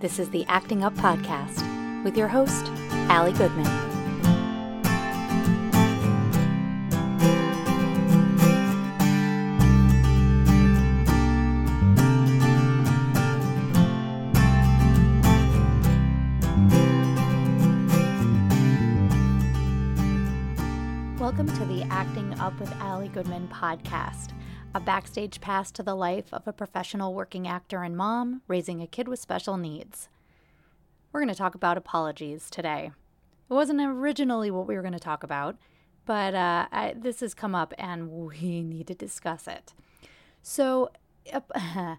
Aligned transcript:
This 0.00 0.18
is 0.18 0.30
the 0.30 0.46
Acting 0.46 0.82
Up 0.82 0.94
Podcast 0.94 1.62
with 2.04 2.16
your 2.16 2.26
host, 2.26 2.68
Ali 3.10 3.32
Goodman. 3.32 3.66
Welcome 21.18 21.48
to 21.48 21.64
the 21.66 21.86
Acting 21.90 22.32
Up 22.40 22.58
with 22.58 22.72
Ali 22.80 23.08
Goodman 23.08 23.48
podcast, 23.48 24.30
a 24.72 24.80
backstage 24.80 25.40
pass 25.40 25.72
to 25.72 25.82
the 25.82 25.96
life 25.96 26.32
of 26.32 26.46
a 26.46 26.52
professional 26.52 27.12
working 27.12 27.48
actor 27.48 27.82
and 27.82 27.96
mom 27.96 28.42
raising 28.46 28.80
a 28.80 28.86
kid 28.86 29.08
with 29.08 29.18
special 29.18 29.56
needs. 29.56 30.08
We're 31.12 31.20
going 31.20 31.32
to 31.32 31.34
talk 31.34 31.56
about 31.56 31.76
apologies 31.76 32.48
today. 32.50 32.92
It 33.48 33.52
wasn't 33.52 33.80
originally 33.80 34.48
what 34.50 34.68
we 34.68 34.76
were 34.76 34.82
going 34.82 34.92
to 34.92 35.00
talk 35.00 35.24
about, 35.24 35.56
but 36.06 36.36
uh, 36.36 36.66
I, 36.70 36.94
this 36.96 37.18
has 37.18 37.34
come 37.34 37.52
up 37.52 37.74
and 37.78 38.10
we 38.10 38.62
need 38.62 38.86
to 38.86 38.94
discuss 38.94 39.48
it. 39.48 39.74
So, 40.42 40.90
uh, 41.32 41.40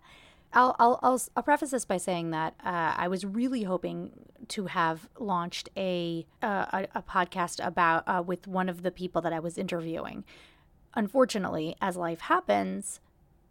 I'll, 0.54 0.76
I'll, 0.80 1.00
I'll, 1.02 1.22
I'll, 1.36 1.44
preface 1.44 1.72
this 1.72 1.86
by 1.86 1.96
saying 1.96 2.32
that 2.32 2.56
uh, 2.64 2.94
I 2.98 3.08
was 3.08 3.26
really 3.26 3.64
hoping 3.64 4.12
to 4.50 4.66
have 4.66 5.08
launched 5.18 5.70
a, 5.78 6.26
uh, 6.42 6.66
a, 6.74 6.88
a, 6.96 7.02
podcast 7.02 7.66
about 7.66 8.04
uh, 8.06 8.22
with 8.26 8.48
one 8.48 8.68
of 8.68 8.84
the 8.84 8.92
people 8.92 9.22
that 9.22 9.32
I 9.32 9.40
was 9.40 9.58
interviewing. 9.58 10.26
Unfortunately, 10.94 11.76
as 11.82 11.96
life 11.96 12.22
happens, 12.22 13.00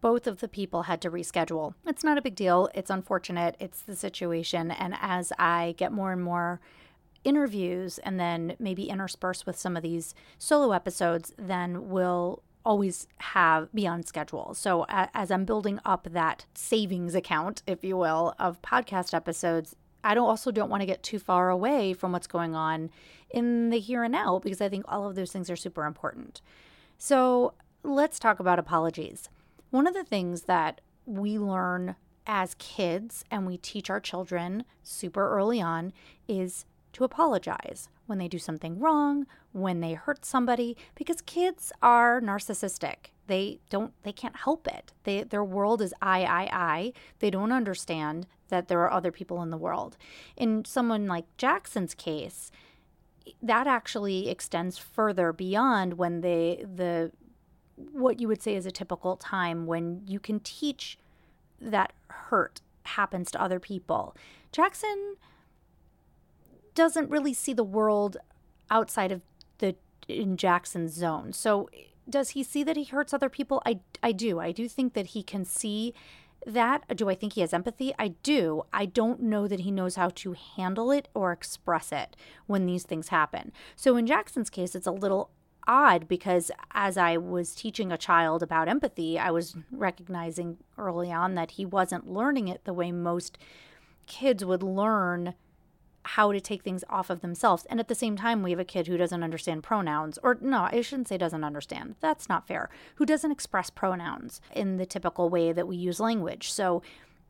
both 0.01 0.27
of 0.27 0.41
the 0.41 0.49
people 0.49 0.83
had 0.85 1.01
to 1.03 1.11
reschedule. 1.11 1.75
It's 1.87 2.05
not 2.05 2.19
a 2.19 2.23
big 2.23 2.35
deal. 2.35 2.69
It's 2.75 2.91
unfortunate. 2.91 3.57
It's 3.61 3.83
the 3.83 3.97
situation. 3.97 4.71
And 4.71 4.95
as 5.01 5.33
I 5.39 5.75
get 5.77 5.93
more 5.93 6.13
and 6.13 6.23
more 6.23 6.61
interviews 7.23 7.99
and 7.99 8.19
then 8.19 8.57
maybe 8.59 8.89
intersperse 8.89 9.45
with 9.45 9.59
some 9.59 9.77
of 9.77 9.83
these 9.83 10.15
solo 10.39 10.73
episodes, 10.73 11.35
then 11.37 11.91
we'll 11.91 12.43
always 12.65 13.09
have 13.19 13.73
be 13.73 13.87
on 13.87 14.03
schedule. 14.03 14.55
So 14.55 14.87
as 14.89 15.31
I'm 15.31 15.45
building 15.45 15.81
up 15.85 16.09
that 16.13 16.47
savings 16.55 17.15
account, 17.15 17.63
if 17.67 17.83
you 17.85 17.97
will, 17.97 18.35
of 18.39 18.61
podcast 18.63 19.15
episodes, 19.15 19.77
I 20.03 20.15
don't 20.15 20.29
also 20.29 20.51
don't 20.51 20.71
want 20.71 20.81
to 20.81 20.87
get 20.87 21.03
too 21.03 21.19
far 21.19 21.51
away 21.51 21.93
from 21.93 22.13
what's 22.13 22.27
going 22.27 22.55
on 22.55 22.91
in 23.31 23.71
the 23.71 23.79
here 23.79 24.03
and 24.03 24.13
now 24.13 24.39
because 24.39 24.61
I 24.61 24.69
think 24.69 24.85
all 24.89 25.07
of 25.07 25.15
those 25.15 25.33
things 25.33 25.51
are 25.51 25.57
super 25.57 25.85
important. 25.85 26.41
So, 27.03 27.55
let's 27.83 28.19
talk 28.19 28.41
about 28.41 28.59
apologies. 28.59 29.31
One 29.71 29.87
of 29.87 29.95
the 29.95 30.05
things 30.05 30.43
that 30.43 30.83
we 31.07 31.39
learn 31.39 31.97
as 32.27 32.55
kids 32.59 33.25
and 33.31 33.47
we 33.47 33.57
teach 33.57 33.89
our 33.89 34.01
children 34.01 34.65
super 34.83 35.31
early 35.31 35.63
on 35.63 35.95
is 36.29 36.67
to 36.93 37.05
apologize 37.05 37.89
when 38.05 38.19
they 38.19 38.29
do 38.29 38.39
something 38.39 38.79
wrong, 38.79 39.27
when 39.53 39.81
they 39.81 39.95
hurt 39.95 40.27
somebody, 40.27 40.77
because 40.95 41.23
kids 41.23 41.73
are 41.81 42.21
narcissistic. 42.21 43.13
They 43.29 43.61
don't 43.71 43.95
they 44.03 44.13
can't 44.13 44.37
help 44.37 44.69
it. 44.69 44.93
They 45.05 45.23
their 45.23 45.43
world 45.43 45.81
is 45.81 45.95
I 46.03 46.25
I 46.25 46.49
I. 46.53 46.93
They 47.21 47.31
don't 47.31 47.51
understand 47.51 48.27
that 48.49 48.69
there 48.69 48.81
are 48.81 48.93
other 48.93 49.11
people 49.11 49.41
in 49.41 49.49
the 49.49 49.57
world. 49.57 49.97
In 50.37 50.67
someone 50.67 51.07
like 51.07 51.35
Jackson's 51.39 51.95
case, 51.95 52.51
that 53.43 53.67
actually 53.67 54.29
extends 54.29 54.79
further 54.79 55.33
beyond 55.33 55.95
when 55.95 56.21
they 56.21 56.65
the 56.75 57.13
what 57.93 58.21
you 58.21 58.29
would 58.29 58.43
say 58.43 58.55
is 58.55 58.67
a 58.67 58.71
typical 58.71 59.17
time 59.17 59.67
when 59.67 60.03
you 60.07 60.21
can 60.21 60.41
teach 60.41 60.99
that 61.61 61.93
hurt 62.09 62.61
happens 62.85 63.31
to 63.31 63.41
other 63.41 63.59
people. 63.61 64.15
Jackson 64.53 65.17
doesn't 66.75 67.11
really 67.11 67.35
see 67.35 67.53
the 67.53 67.65
world 67.65 68.17
outside 68.71 69.13
of 69.13 69.23
the 69.59 69.77
in 70.09 70.37
Jackson's 70.37 70.93
zone. 70.93 71.33
So 71.33 71.69
does 72.09 72.31
he 72.31 72.43
see 72.43 72.65
that 72.65 72.77
he 72.77 72.85
hurts 72.85 73.15
other 73.15 73.29
people? 73.29 73.63
I 73.65 73.81
I 74.03 74.13
do. 74.13 74.41
I 74.41 74.53
do 74.53 74.69
think 74.69 74.95
that 74.95 75.09
he 75.09 75.23
can 75.23 75.45
see 75.45 75.95
that. 76.47 76.97
Do 76.97 77.09
I 77.09 77.15
think 77.15 77.35
he 77.35 77.41
has 77.41 77.53
empathy? 77.53 77.93
I 77.99 78.09
do. 78.23 78.63
I 78.73 78.87
don't 78.87 79.21
know 79.23 79.47
that 79.47 79.61
he 79.61 79.71
knows 79.71 79.97
how 79.97 80.11
to 80.11 80.35
handle 80.57 80.91
it 80.91 81.09
or 81.15 81.33
express 81.33 81.93
it 81.93 82.17
when 82.47 82.67
these 82.67 82.85
things 82.85 83.09
happen. 83.09 83.53
So 83.77 83.97
in 83.97 84.07
Jackson's 84.07 84.51
case, 84.51 84.75
it's 84.75 84.87
a 84.87 84.93
little 84.93 85.31
odd 85.67 86.09
because 86.09 86.51
as 86.73 86.97
I 86.97 87.17
was 87.17 87.55
teaching 87.55 87.93
a 87.93 87.99
child 87.99 88.43
about 88.43 88.69
empathy, 88.69 89.19
I 89.19 89.31
was 89.31 89.57
recognizing 89.71 90.59
early 90.79 91.13
on 91.13 91.35
that 91.35 91.53
he 91.53 91.65
wasn't 91.65 92.11
learning 92.11 92.49
it 92.49 92.65
the 92.65 92.75
way 92.75 92.91
most 92.91 93.39
kids 94.07 94.45
would 94.45 94.63
learn 94.63 95.35
how 96.05 96.33
to 96.33 96.41
take 96.41 96.63
things 96.63 96.85
off 96.89 97.11
of 97.11 97.21
themselves. 97.21 97.67
And 97.69 97.79
at 97.79 97.89
the 97.89 97.95
same 97.95 98.17
time, 98.17 98.43
we 98.43 98.51
have 98.51 98.61
a 98.61 98.65
kid 98.65 98.87
who 98.87 98.97
doesn't 98.97 99.23
understand 99.23 99.63
pronouns, 99.63 100.19
or 100.23 100.39
no, 100.41 100.69
I 100.71 100.81
shouldn't 100.81 101.09
say 101.09 101.19
doesn't 101.19 101.45
understand. 101.45 101.97
That's 102.01 102.29
not 102.29 102.47
fair. 102.47 102.71
Who 102.97 103.07
doesn't 103.07 103.31
express 103.31 103.71
pronouns 103.71 104.41
in 104.55 104.77
the 104.77 104.87
typical 104.87 105.29
way 105.29 105.53
that 105.53 105.69
we 105.69 105.77
use 105.77 106.01
language. 106.01 106.53
So 106.53 106.83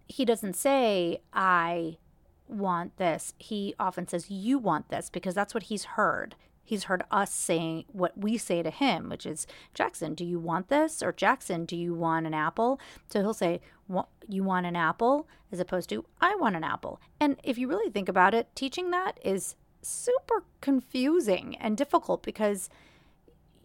he 0.09 0.25
doesn't 0.25 0.55
say, 0.55 1.21
I 1.33 1.99
want 2.49 2.97
this. 2.97 3.35
He 3.39 3.75
often 3.79 4.09
says, 4.09 4.31
You 4.31 4.59
want 4.59 4.89
this, 4.89 5.11
because 5.11 5.35
that's 5.35 5.55
what 5.55 5.65
he's 5.65 5.85
heard 5.85 6.35
he's 6.71 6.85
heard 6.85 7.03
us 7.11 7.35
saying 7.35 7.85
what 7.89 8.17
we 8.17 8.39
say 8.39 8.63
to 8.63 8.71
him, 8.71 9.09
which 9.09 9.27
is, 9.27 9.45
Jackson, 9.75 10.15
do 10.15 10.25
you 10.25 10.39
want 10.39 10.69
this? 10.69 11.03
Or 11.03 11.11
Jackson, 11.13 11.65
do 11.65 11.77
you 11.77 11.95
want 11.95 12.29
an 12.29 12.35
apple? 12.35 12.79
So 13.09 13.21
he'll 13.21 13.35
say, 13.35 13.61
You 14.29 14.45
want 14.45 14.67
an 14.67 14.77
apple? 14.77 15.27
as 15.51 15.59
opposed 15.59 15.89
to, 15.89 16.05
I 16.21 16.37
want 16.37 16.55
an 16.55 16.63
apple. 16.63 17.01
And 17.19 17.37
if 17.43 17.59
you 17.59 17.67
really 17.67 17.91
think 17.91 18.09
about 18.09 18.35
it, 18.35 18.55
teaching 18.55 18.93
that 18.93 19.19
is 19.25 19.57
super 19.83 20.45
confusing 20.61 21.57
and 21.57 21.77
difficult 21.77 22.23
because 22.23 22.71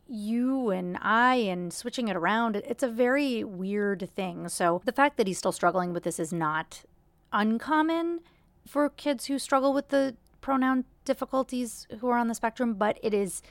you 0.07 0.72
and 0.72 0.97
I 0.99 1.35
and 1.35 1.72
switching 1.72 2.07
it 2.07 2.16
around, 2.16 2.55
it's 2.55 2.81
a 2.81 2.87
very 2.87 3.43
weird 3.43 4.09
thing. 4.16 4.49
So 4.49 4.81
the 4.83 4.91
fact 4.91 5.17
that 5.17 5.27
he's 5.27 5.37
still 5.37 5.51
struggling 5.51 5.93
with 5.93 6.01
this 6.01 6.19
is 6.19 6.33
not 6.33 6.83
uncommon 7.31 8.22
for 8.66 8.89
kids 8.89 9.27
who 9.27 9.37
struggle 9.37 9.73
with 9.73 9.89
the 9.89 10.16
pronoun 10.45 10.85
difficulties 11.06 11.88
who 12.00 12.07
are 12.07 12.19
on 12.19 12.28
the 12.28 12.35
spectrum, 12.35 12.75
but 12.75 13.00
it 13.01 13.16
is 13.16 13.41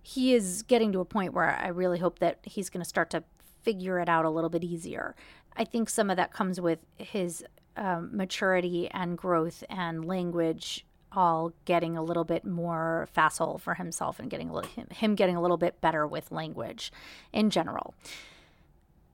he 0.00 0.32
is 0.32 0.62
getting 0.62 0.92
to 0.92 1.00
a 1.00 1.04
point 1.04 1.34
where 1.34 1.58
I 1.60 1.66
really 1.66 1.98
hope 1.98 2.20
that 2.20 2.38
he's 2.44 2.70
going 2.70 2.80
to 2.84 2.88
start 2.88 3.10
to 3.10 3.24
figure 3.62 3.98
it 3.98 4.08
out 4.08 4.24
a 4.24 4.30
little 4.30 4.48
bit 4.48 4.62
easier. 4.62 5.16
I 5.56 5.64
think 5.64 5.90
some 5.90 6.08
of 6.08 6.16
that 6.18 6.32
comes 6.32 6.60
with 6.60 6.78
his 6.98 7.44
um, 7.76 8.16
maturity 8.16 8.88
and 8.92 9.18
growth 9.18 9.64
and 9.68 10.04
language 10.04 10.86
all 11.10 11.52
getting 11.64 11.96
a 11.96 12.02
little 12.02 12.22
bit 12.22 12.44
more 12.44 13.08
facile 13.12 13.58
for 13.58 13.74
himself 13.74 14.20
and 14.20 14.30
getting 14.30 14.48
a 14.48 14.52
little, 14.52 14.70
him, 14.70 14.86
him 14.92 15.14
getting 15.16 15.34
a 15.34 15.42
little 15.42 15.56
bit 15.56 15.80
better 15.80 16.06
with 16.06 16.30
language 16.30 16.92
in 17.32 17.50
general. 17.50 17.92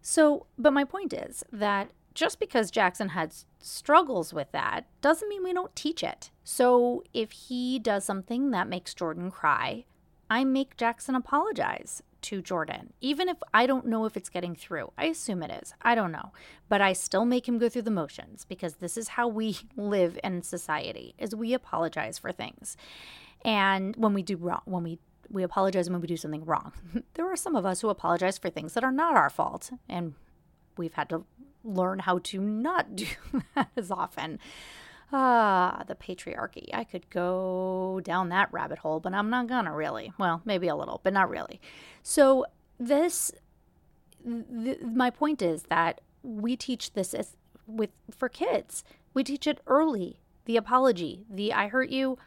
So, 0.02 0.44
but 0.58 0.74
my 0.74 0.84
point 0.84 1.14
is 1.14 1.42
that 1.50 1.92
just 2.14 2.38
because 2.38 2.70
Jackson 2.70 3.10
had 3.10 3.34
struggles 3.58 4.32
with 4.32 4.50
that 4.52 4.86
doesn't 5.00 5.28
mean 5.28 5.42
we 5.42 5.52
don't 5.52 5.74
teach 5.74 6.02
it. 6.02 6.30
So 6.44 7.04
if 7.12 7.30
he 7.32 7.78
does 7.78 8.04
something 8.04 8.50
that 8.50 8.68
makes 8.68 8.94
Jordan 8.94 9.30
cry, 9.30 9.84
I 10.30 10.44
make 10.44 10.76
Jackson 10.76 11.14
apologize 11.14 12.02
to 12.22 12.40
Jordan, 12.40 12.92
even 13.00 13.28
if 13.28 13.36
I 13.52 13.66
don't 13.66 13.86
know 13.86 14.04
if 14.04 14.16
it's 14.16 14.28
getting 14.28 14.54
through. 14.54 14.92
I 14.96 15.06
assume 15.06 15.42
it 15.42 15.50
is. 15.62 15.74
I 15.82 15.94
don't 15.94 16.12
know. 16.12 16.32
But 16.68 16.80
I 16.80 16.92
still 16.92 17.24
make 17.24 17.46
him 17.48 17.58
go 17.58 17.68
through 17.68 17.82
the 17.82 17.90
motions 17.90 18.46
because 18.48 18.76
this 18.76 18.96
is 18.96 19.08
how 19.08 19.28
we 19.28 19.58
live 19.76 20.18
in 20.22 20.42
society 20.42 21.14
is 21.18 21.34
we 21.34 21.52
apologize 21.52 22.18
for 22.18 22.32
things. 22.32 22.76
And 23.44 23.96
when 23.96 24.14
we 24.14 24.22
do 24.22 24.36
wrong, 24.36 24.62
when 24.64 24.84
we 24.84 24.98
we 25.30 25.42
apologize 25.42 25.88
when 25.88 26.00
we 26.00 26.06
do 26.06 26.16
something 26.16 26.44
wrong. 26.44 26.72
there 27.14 27.30
are 27.30 27.36
some 27.36 27.56
of 27.56 27.64
us 27.64 27.80
who 27.80 27.88
apologize 27.88 28.36
for 28.36 28.50
things 28.50 28.74
that 28.74 28.84
are 28.84 28.92
not 28.92 29.16
our 29.16 29.30
fault 29.30 29.70
and 29.88 30.14
we've 30.76 30.92
had 30.94 31.08
to 31.08 31.24
learn 31.64 32.00
how 32.00 32.18
to 32.18 32.40
not 32.40 32.96
do 32.96 33.06
that 33.54 33.70
as 33.76 33.90
often. 33.90 34.38
Ah, 35.12 35.84
the 35.86 35.94
patriarchy. 35.94 36.68
I 36.72 36.84
could 36.84 37.10
go 37.10 38.00
down 38.02 38.30
that 38.30 38.50
rabbit 38.50 38.78
hole, 38.78 38.98
but 38.98 39.12
I'm 39.12 39.28
not 39.28 39.46
gonna 39.46 39.74
really. 39.74 40.12
Well, 40.18 40.40
maybe 40.44 40.68
a 40.68 40.76
little, 40.76 41.00
but 41.02 41.12
not 41.12 41.28
really. 41.28 41.60
So, 42.02 42.46
this, 42.78 43.30
th- 44.24 44.80
my 44.80 45.10
point 45.10 45.42
is 45.42 45.64
that 45.64 46.00
we 46.22 46.56
teach 46.56 46.94
this 46.94 47.12
as, 47.12 47.36
with 47.66 47.90
for 48.10 48.28
kids. 48.28 48.84
We 49.12 49.22
teach 49.22 49.46
it 49.46 49.60
early. 49.66 50.18
The 50.46 50.56
apology, 50.56 51.24
the 51.30 51.52
I 51.52 51.68
hurt 51.68 51.90
you. 51.90 52.18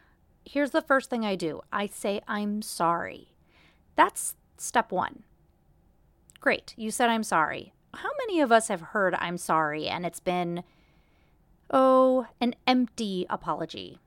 Here's 0.44 0.70
the 0.70 0.80
first 0.80 1.10
thing 1.10 1.24
I 1.24 1.34
do 1.34 1.60
I 1.72 1.86
say, 1.86 2.20
I'm 2.28 2.62
sorry. 2.62 3.32
That's 3.96 4.36
step 4.58 4.92
one. 4.92 5.24
Great. 6.40 6.72
You 6.76 6.92
said 6.92 7.10
I'm 7.10 7.24
sorry 7.24 7.72
how 7.96 8.10
many 8.26 8.40
of 8.40 8.52
us 8.52 8.68
have 8.68 8.80
heard 8.80 9.14
I'm 9.18 9.38
sorry 9.38 9.88
and 9.88 10.06
it's 10.06 10.20
been, 10.20 10.62
oh, 11.70 12.26
an 12.40 12.54
empty 12.66 13.26
apology? 13.28 13.98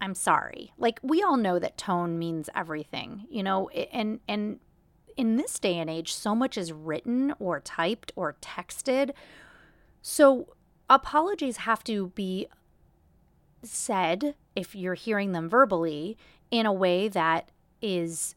I'm 0.00 0.14
sorry. 0.14 0.72
Like 0.78 1.00
we 1.02 1.22
all 1.22 1.36
know 1.36 1.58
that 1.58 1.76
tone 1.76 2.18
means 2.18 2.48
everything, 2.54 3.26
you 3.30 3.42
know, 3.42 3.68
and 3.68 4.20
and 4.28 4.60
in 5.16 5.36
this 5.36 5.58
day 5.58 5.76
and 5.78 5.90
age 5.90 6.14
so 6.14 6.34
much 6.34 6.56
is 6.56 6.72
written 6.72 7.34
or 7.40 7.60
typed 7.60 8.12
or 8.14 8.36
texted. 8.40 9.10
So 10.00 10.54
apologies 10.88 11.58
have 11.58 11.82
to 11.84 12.08
be 12.08 12.46
said, 13.62 14.36
if 14.54 14.74
you're 14.74 14.94
hearing 14.94 15.32
them 15.32 15.48
verbally, 15.48 16.16
in 16.50 16.66
a 16.66 16.72
way 16.72 17.08
that 17.08 17.50
is 17.82 18.34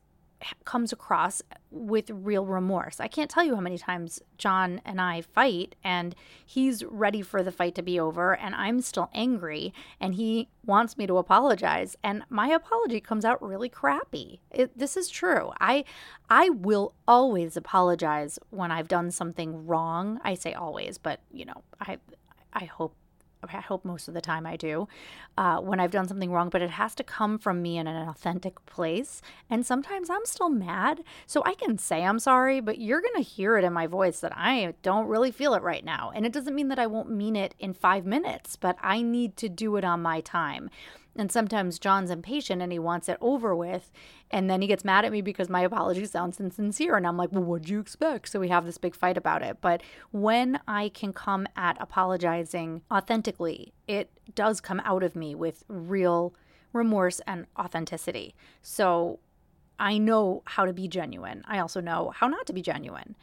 comes 0.65 0.91
across 0.91 1.41
with 1.69 2.09
real 2.09 2.45
remorse. 2.45 2.99
I 2.99 3.07
can't 3.07 3.29
tell 3.29 3.43
you 3.43 3.55
how 3.55 3.61
many 3.61 3.77
times 3.77 4.21
John 4.37 4.81
and 4.85 4.99
I 4.99 5.21
fight 5.21 5.75
and 5.83 6.15
he's 6.45 6.83
ready 6.83 7.21
for 7.21 7.43
the 7.43 7.51
fight 7.51 7.75
to 7.75 7.81
be 7.81 7.99
over 7.99 8.35
and 8.35 8.55
I'm 8.55 8.81
still 8.81 9.09
angry 9.13 9.73
and 9.99 10.15
he 10.15 10.49
wants 10.65 10.97
me 10.97 11.07
to 11.07 11.17
apologize 11.17 11.95
and 12.03 12.23
my 12.29 12.47
apology 12.47 12.99
comes 12.99 13.25
out 13.25 13.41
really 13.41 13.69
crappy. 13.69 14.41
It, 14.51 14.77
this 14.77 14.97
is 14.97 15.09
true. 15.09 15.51
I 15.59 15.85
I 16.29 16.49
will 16.49 16.93
always 17.07 17.55
apologize 17.57 18.39
when 18.49 18.71
I've 18.71 18.87
done 18.87 19.11
something 19.11 19.65
wrong. 19.65 20.19
I 20.23 20.33
say 20.33 20.53
always, 20.53 20.97
but 20.97 21.21
you 21.31 21.45
know, 21.45 21.63
I 21.79 21.97
I 22.53 22.65
hope 22.65 22.95
I 23.43 23.61
hope 23.61 23.83
most 23.83 24.07
of 24.07 24.13
the 24.13 24.21
time 24.21 24.45
I 24.45 24.55
do, 24.55 24.87
uh, 25.37 25.57
when 25.59 25.79
I've 25.79 25.91
done 25.91 26.07
something 26.07 26.31
wrong, 26.31 26.49
but 26.49 26.61
it 26.61 26.69
has 26.71 26.93
to 26.95 27.03
come 27.03 27.39
from 27.39 27.61
me 27.61 27.77
in 27.77 27.87
an 27.87 28.07
authentic 28.07 28.63
place. 28.65 29.21
And 29.49 29.65
sometimes 29.65 30.09
I'm 30.09 30.25
still 30.25 30.49
mad. 30.49 31.03
So 31.25 31.41
I 31.45 31.55
can 31.55 31.77
say 31.77 32.03
I'm 32.03 32.19
sorry, 32.19 32.59
but 32.59 32.79
you're 32.79 33.01
going 33.01 33.15
to 33.15 33.29
hear 33.29 33.57
it 33.57 33.63
in 33.63 33.73
my 33.73 33.87
voice 33.87 34.19
that 34.19 34.33
I 34.35 34.73
don't 34.83 35.07
really 35.07 35.31
feel 35.31 35.53
it 35.53 35.63
right 35.63 35.83
now. 35.83 36.11
And 36.13 36.25
it 36.25 36.33
doesn't 36.33 36.55
mean 36.55 36.67
that 36.67 36.79
I 36.79 36.87
won't 36.87 37.09
mean 37.09 37.35
it 37.35 37.55
in 37.59 37.73
five 37.73 38.05
minutes, 38.05 38.55
but 38.55 38.77
I 38.81 39.01
need 39.01 39.37
to 39.37 39.49
do 39.49 39.75
it 39.77 39.83
on 39.83 40.01
my 40.01 40.21
time. 40.21 40.69
And 41.15 41.31
sometimes 41.31 41.77
John's 41.77 42.09
impatient 42.09 42.61
and 42.61 42.71
he 42.71 42.79
wants 42.79 43.09
it 43.09 43.17
over 43.19 43.53
with. 43.55 43.91
And 44.29 44.49
then 44.49 44.61
he 44.61 44.67
gets 44.67 44.85
mad 44.85 45.03
at 45.03 45.11
me 45.11 45.21
because 45.21 45.49
my 45.49 45.61
apology 45.61 46.05
sounds 46.05 46.39
insincere. 46.39 46.95
And 46.95 47.05
I'm 47.05 47.17
like, 47.17 47.31
well, 47.31 47.43
what'd 47.43 47.69
you 47.69 47.79
expect? 47.79 48.29
So 48.29 48.39
we 48.39 48.47
have 48.47 48.65
this 48.65 48.77
big 48.77 48.95
fight 48.95 49.17
about 49.17 49.41
it. 49.41 49.57
But 49.59 49.81
when 50.11 50.59
I 50.67 50.89
can 50.89 51.11
come 51.11 51.47
at 51.57 51.75
apologizing 51.81 52.81
authentically, 52.89 53.73
it 53.87 54.09
does 54.35 54.61
come 54.61 54.81
out 54.85 55.03
of 55.03 55.15
me 55.15 55.35
with 55.35 55.65
real 55.67 56.33
remorse 56.71 57.19
and 57.27 57.45
authenticity. 57.59 58.33
So 58.61 59.19
I 59.77 59.97
know 59.97 60.43
how 60.45 60.65
to 60.65 60.73
be 60.73 60.87
genuine. 60.87 61.43
I 61.45 61.59
also 61.59 61.81
know 61.81 62.13
how 62.15 62.27
not 62.27 62.45
to 62.45 62.53
be 62.53 62.61
genuine. 62.61 63.17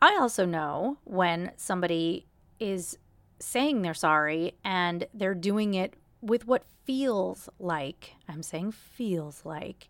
I 0.00 0.16
also 0.18 0.46
know 0.46 0.98
when 1.04 1.52
somebody 1.56 2.26
is 2.58 2.96
saying 3.38 3.82
they're 3.82 3.92
sorry 3.94 4.54
and 4.64 5.06
they're 5.12 5.34
doing 5.34 5.74
it 5.74 5.94
with 6.20 6.46
what 6.46 6.64
feels 6.84 7.48
like, 7.58 8.14
I'm 8.28 8.42
saying 8.42 8.72
feels 8.72 9.44
like, 9.44 9.88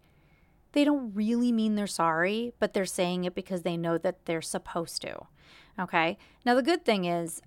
they 0.73 0.85
don't 0.85 1.13
really 1.15 1.51
mean 1.51 1.75
they're 1.75 1.87
sorry, 1.87 2.53
but 2.59 2.73
they're 2.73 2.85
saying 2.85 3.25
it 3.25 3.35
because 3.35 3.63
they 3.63 3.77
know 3.77 3.99
that 3.99 4.25
they're 4.27 4.43
supposed 4.43 5.03
to. 5.03 5.27
Okay. 5.79 6.17
Now, 6.45 6.55
the 6.55 6.63
good 6.63 6.85
thing 6.85 7.05
is, 7.05 7.43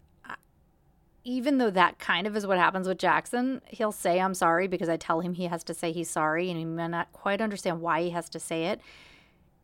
even 1.24 1.58
though 1.58 1.70
that 1.70 2.00
kind 2.00 2.28
of 2.28 2.36
is 2.36 2.46
what 2.46 2.58
happens 2.58 2.86
with 2.86 2.98
Jackson, 2.98 3.62
he'll 3.68 3.94
say, 3.94 4.20
I'm 4.20 4.34
sorry 4.34 4.68
because 4.68 4.90
I 4.90 4.98
tell 4.98 5.22
him 5.22 5.36
he 5.36 5.46
has 5.46 5.64
to 5.66 5.74
say 5.74 5.94
he's 5.94 6.10
sorry 6.10 6.50
and 6.50 6.58
he 6.60 6.66
may 6.66 6.90
not 6.90 7.14
quite 7.14 7.40
understand 7.40 7.80
why 7.80 8.02
he 8.02 8.10
has 8.10 8.28
to 8.30 8.40
say 8.40 8.66
it 8.66 8.82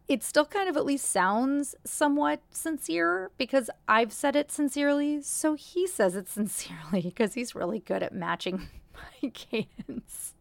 it 0.10 0.24
still 0.24 0.46
kind 0.46 0.68
of 0.68 0.76
at 0.76 0.86
least 0.86 1.06
sounds 1.06 1.76
somewhat 1.86 2.42
sincere 2.50 3.30
because 3.38 3.70
I've 3.88 4.12
said 4.12 4.36
it 4.36 4.52
sincerely. 4.52 5.22
So 5.22 5.54
he 5.54 5.86
says 5.86 6.16
it 6.16 6.28
sincerely 6.28 7.02
because 7.02 7.36
he's 7.36 7.56
really 7.56 7.80
good 7.80 8.02
at 8.04 8.12
matching 8.12 8.68
my 9.24 9.30
cadence. 9.30 10.34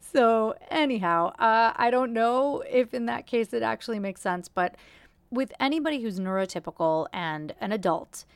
So, 0.00 0.54
anyhow, 0.70 1.32
uh, 1.38 1.72
I 1.74 1.90
don't 1.90 2.12
know 2.12 2.62
if 2.68 2.92
in 2.92 3.06
that 3.06 3.26
case 3.26 3.52
it 3.54 3.62
actually 3.62 3.98
makes 3.98 4.20
sense, 4.20 4.46
but 4.48 4.76
with 5.30 5.52
anybody 5.58 6.02
who's 6.02 6.20
neurotypical 6.20 7.06
and 7.14 7.54
an 7.60 7.72
adult, 7.72 8.26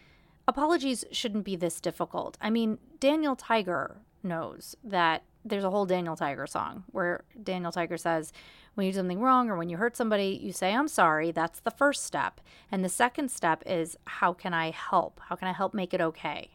apologies 0.48 1.04
shouldn't 1.12 1.44
be 1.44 1.54
this 1.54 1.80
difficult. 1.80 2.38
I 2.40 2.48
mean, 2.48 2.78
Daniel 2.98 3.36
Tiger 3.36 3.98
knows 4.22 4.74
that 4.82 5.24
there's 5.44 5.64
a 5.64 5.70
whole 5.70 5.84
Daniel 5.86 6.16
Tiger 6.16 6.46
song 6.46 6.84
where 6.90 7.24
Daniel 7.42 7.70
Tiger 7.70 7.98
says, 7.98 8.32
when 8.74 8.86
you 8.86 8.92
do 8.92 8.98
something 8.98 9.20
wrong 9.20 9.50
or 9.50 9.56
when 9.56 9.68
you 9.68 9.76
hurt 9.76 9.96
somebody, 9.96 10.38
you 10.42 10.52
say, 10.52 10.74
I'm 10.74 10.88
sorry. 10.88 11.30
That's 11.30 11.60
the 11.60 11.70
first 11.70 12.04
step. 12.04 12.40
And 12.72 12.84
the 12.84 12.88
second 12.88 13.30
step 13.30 13.62
is, 13.66 13.96
how 14.04 14.32
can 14.32 14.54
I 14.54 14.70
help? 14.70 15.20
How 15.28 15.36
can 15.36 15.48
I 15.48 15.52
help 15.52 15.74
make 15.74 15.94
it 15.94 16.00
okay? 16.00 16.50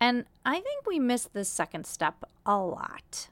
And 0.00 0.24
I 0.44 0.60
think 0.60 0.86
we 0.86 0.98
miss 0.98 1.24
this 1.32 1.48
second 1.48 1.86
step 1.86 2.24
a 2.44 2.58
lot. 2.58 3.28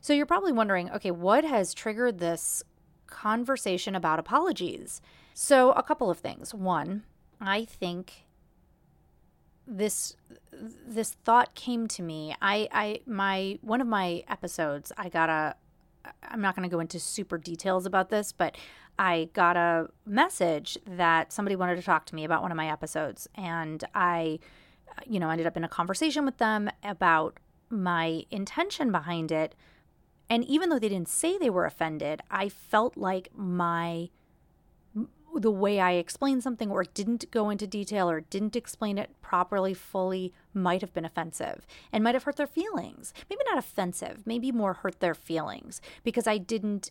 So 0.00 0.12
you're 0.12 0.26
probably 0.26 0.52
wondering 0.52 0.90
okay, 0.90 1.10
what 1.10 1.44
has 1.44 1.74
triggered 1.74 2.18
this 2.18 2.62
conversation 3.06 3.94
about 3.94 4.18
apologies? 4.18 5.00
So, 5.34 5.72
a 5.72 5.82
couple 5.82 6.10
of 6.10 6.18
things. 6.18 6.54
One, 6.54 7.04
I 7.40 7.64
think 7.64 8.26
this 9.66 10.16
this 10.86 11.16
thought 11.24 11.54
came 11.54 11.86
to 11.88 12.02
me. 12.02 12.34
I 12.40 12.68
I 12.72 13.00
my 13.06 13.58
one 13.62 13.80
of 13.80 13.86
my 13.86 14.24
episodes, 14.28 14.92
I 14.96 15.08
got 15.08 15.28
a 15.28 15.54
I'm 16.24 16.40
not 16.40 16.56
going 16.56 16.68
to 16.68 16.74
go 16.74 16.80
into 16.80 16.98
super 16.98 17.38
details 17.38 17.86
about 17.86 18.10
this, 18.10 18.32
but 18.32 18.56
I 18.98 19.28
got 19.32 19.56
a 19.56 19.88
message 20.04 20.76
that 20.86 21.32
somebody 21.32 21.54
wanted 21.54 21.76
to 21.76 21.82
talk 21.82 22.06
to 22.06 22.14
me 22.14 22.24
about 22.24 22.42
one 22.42 22.50
of 22.50 22.56
my 22.56 22.70
episodes 22.70 23.28
and 23.34 23.82
I 23.94 24.40
you 25.06 25.20
know, 25.20 25.30
ended 25.30 25.46
up 25.46 25.56
in 25.56 25.64
a 25.64 25.68
conversation 25.68 26.24
with 26.24 26.38
them 26.38 26.70
about 26.82 27.38
my 27.70 28.24
intention 28.30 28.92
behind 28.92 29.32
it. 29.32 29.54
And 30.28 30.44
even 30.44 30.68
though 30.68 30.78
they 30.78 30.88
didn't 30.88 31.08
say 31.08 31.36
they 31.36 31.50
were 31.50 31.66
offended, 31.66 32.22
I 32.30 32.48
felt 32.48 32.96
like 32.96 33.28
my 33.34 34.10
the 35.34 35.50
way 35.50 35.80
I 35.80 35.92
explained 35.92 36.42
something 36.42 36.70
or 36.70 36.84
didn't 36.84 37.30
go 37.30 37.48
into 37.48 37.66
detail 37.66 38.10
or 38.10 38.20
didn't 38.20 38.56
explain 38.56 38.98
it 38.98 39.10
properly, 39.22 39.72
fully, 39.72 40.32
might 40.52 40.82
have 40.82 40.92
been 40.92 41.04
offensive 41.04 41.66
and 41.90 42.04
might 42.04 42.14
have 42.14 42.24
hurt 42.24 42.36
their 42.36 42.46
feelings. 42.46 43.14
Maybe 43.30 43.40
not 43.46 43.58
offensive, 43.58 44.26
maybe 44.26 44.52
more 44.52 44.74
hurt 44.74 45.00
their 45.00 45.14
feelings 45.14 45.80
because 46.04 46.26
I 46.26 46.38
didn't 46.38 46.90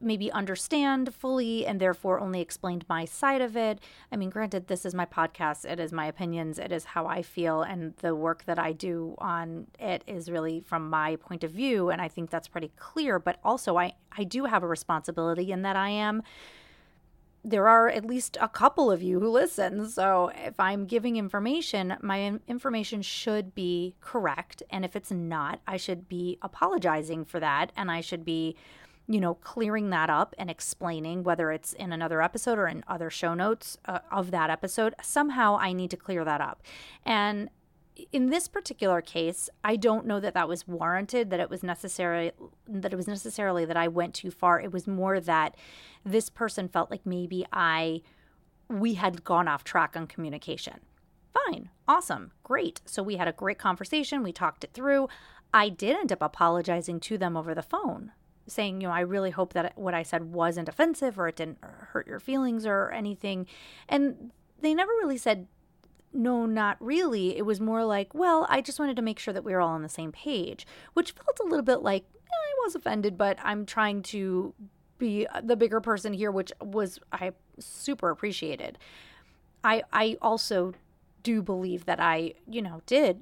maybe 0.00 0.30
understand 0.32 1.14
fully 1.14 1.66
and 1.66 1.80
therefore 1.80 2.20
only 2.20 2.40
explained 2.40 2.84
my 2.88 3.04
side 3.04 3.40
of 3.40 3.56
it. 3.56 3.80
I 4.10 4.16
mean, 4.16 4.30
granted, 4.30 4.66
this 4.66 4.84
is 4.84 4.94
my 4.94 5.06
podcast, 5.06 5.64
it 5.64 5.80
is 5.80 5.92
my 5.92 6.06
opinions, 6.06 6.58
it 6.58 6.72
is 6.72 6.84
how 6.84 7.06
I 7.06 7.22
feel, 7.22 7.62
and 7.62 7.94
the 7.96 8.14
work 8.14 8.44
that 8.44 8.58
I 8.58 8.72
do 8.72 9.14
on 9.18 9.66
it 9.78 10.02
is 10.06 10.30
really 10.30 10.60
from 10.60 10.88
my 10.88 11.16
point 11.16 11.44
of 11.44 11.50
view. 11.50 11.90
And 11.90 12.00
I 12.00 12.08
think 12.08 12.30
that's 12.30 12.48
pretty 12.48 12.72
clear. 12.76 13.18
But 13.18 13.38
also, 13.44 13.76
I, 13.76 13.94
I 14.16 14.24
do 14.24 14.44
have 14.44 14.62
a 14.62 14.68
responsibility 14.68 15.52
in 15.52 15.62
that 15.62 15.76
I 15.76 15.90
am. 15.90 16.22
There 17.42 17.68
are 17.68 17.88
at 17.88 18.04
least 18.04 18.36
a 18.38 18.48
couple 18.48 18.90
of 18.90 19.02
you 19.02 19.18
who 19.18 19.30
listen. 19.30 19.88
So 19.88 20.30
if 20.34 20.60
I'm 20.60 20.84
giving 20.84 21.16
information, 21.16 21.96
my 22.02 22.38
information 22.46 23.00
should 23.00 23.54
be 23.54 23.94
correct. 24.00 24.62
And 24.68 24.84
if 24.84 24.94
it's 24.94 25.10
not, 25.10 25.60
I 25.66 25.78
should 25.78 26.06
be 26.06 26.38
apologizing 26.42 27.24
for 27.24 27.40
that. 27.40 27.72
And 27.76 27.90
I 27.90 28.02
should 28.02 28.26
be 28.26 28.56
you 29.10 29.20
know, 29.20 29.34
clearing 29.34 29.90
that 29.90 30.08
up 30.08 30.36
and 30.38 30.48
explaining 30.48 31.24
whether 31.24 31.50
it's 31.50 31.72
in 31.72 31.92
another 31.92 32.22
episode 32.22 32.60
or 32.60 32.68
in 32.68 32.84
other 32.86 33.10
show 33.10 33.34
notes 33.34 33.76
uh, 33.86 33.98
of 34.12 34.30
that 34.30 34.50
episode. 34.50 34.94
Somehow 35.02 35.58
I 35.58 35.72
need 35.72 35.90
to 35.90 35.96
clear 35.96 36.24
that 36.24 36.40
up. 36.40 36.62
And 37.04 37.50
in 38.12 38.30
this 38.30 38.46
particular 38.46 39.00
case, 39.02 39.50
I 39.64 39.74
don't 39.74 40.06
know 40.06 40.20
that 40.20 40.34
that 40.34 40.48
was 40.48 40.68
warranted, 40.68 41.30
that 41.30 41.40
it 41.40 41.50
was 41.50 41.64
necessary, 41.64 42.30
that 42.68 42.92
it 42.92 42.96
was 42.96 43.08
necessarily 43.08 43.64
that 43.64 43.76
I 43.76 43.88
went 43.88 44.14
too 44.14 44.30
far. 44.30 44.60
It 44.60 44.72
was 44.72 44.86
more 44.86 45.18
that 45.18 45.56
this 46.04 46.30
person 46.30 46.68
felt 46.68 46.92
like 46.92 47.04
maybe 47.04 47.44
I, 47.52 48.02
we 48.68 48.94
had 48.94 49.24
gone 49.24 49.48
off 49.48 49.64
track 49.64 49.96
on 49.96 50.06
communication. 50.06 50.78
Fine, 51.34 51.68
awesome, 51.88 52.30
great. 52.44 52.80
So 52.84 53.02
we 53.02 53.16
had 53.16 53.26
a 53.26 53.32
great 53.32 53.58
conversation. 53.58 54.22
We 54.22 54.32
talked 54.32 54.62
it 54.62 54.72
through. 54.72 55.08
I 55.52 55.68
did 55.68 55.96
end 55.96 56.12
up 56.12 56.22
apologizing 56.22 57.00
to 57.00 57.18
them 57.18 57.36
over 57.36 57.56
the 57.56 57.62
phone 57.62 58.12
saying, 58.50 58.80
you 58.80 58.88
know, 58.88 58.94
I 58.94 59.00
really 59.00 59.30
hope 59.30 59.52
that 59.54 59.76
what 59.76 59.94
I 59.94 60.02
said 60.02 60.32
wasn't 60.32 60.68
offensive 60.68 61.18
or 61.18 61.28
it 61.28 61.36
didn't 61.36 61.58
hurt 61.62 62.06
your 62.06 62.20
feelings 62.20 62.66
or 62.66 62.90
anything. 62.90 63.46
And 63.88 64.30
they 64.60 64.74
never 64.74 64.92
really 64.92 65.18
said, 65.18 65.46
no, 66.12 66.46
not 66.46 66.76
really. 66.80 67.36
It 67.36 67.46
was 67.46 67.60
more 67.60 67.84
like, 67.84 68.14
well, 68.14 68.46
I 68.48 68.60
just 68.60 68.78
wanted 68.78 68.96
to 68.96 69.02
make 69.02 69.18
sure 69.18 69.32
that 69.32 69.44
we 69.44 69.52
were 69.52 69.60
all 69.60 69.68
on 69.68 69.82
the 69.82 69.88
same 69.88 70.12
page, 70.12 70.66
which 70.94 71.12
felt 71.12 71.38
a 71.40 71.48
little 71.48 71.64
bit 71.64 71.82
like, 71.82 72.04
eh, 72.14 72.28
I 72.32 72.64
was 72.64 72.74
offended, 72.74 73.16
but 73.16 73.38
I'm 73.42 73.64
trying 73.64 74.02
to 74.04 74.54
be 74.98 75.26
the 75.42 75.56
bigger 75.56 75.80
person 75.80 76.12
here, 76.12 76.30
which 76.30 76.52
was, 76.60 76.98
I 77.12 77.32
super 77.58 78.10
appreciated. 78.10 78.78
I, 79.62 79.82
I 79.92 80.16
also 80.20 80.74
do 81.22 81.42
believe 81.42 81.84
that 81.86 82.00
I, 82.00 82.34
you 82.48 82.62
know, 82.62 82.82
did 82.86 83.20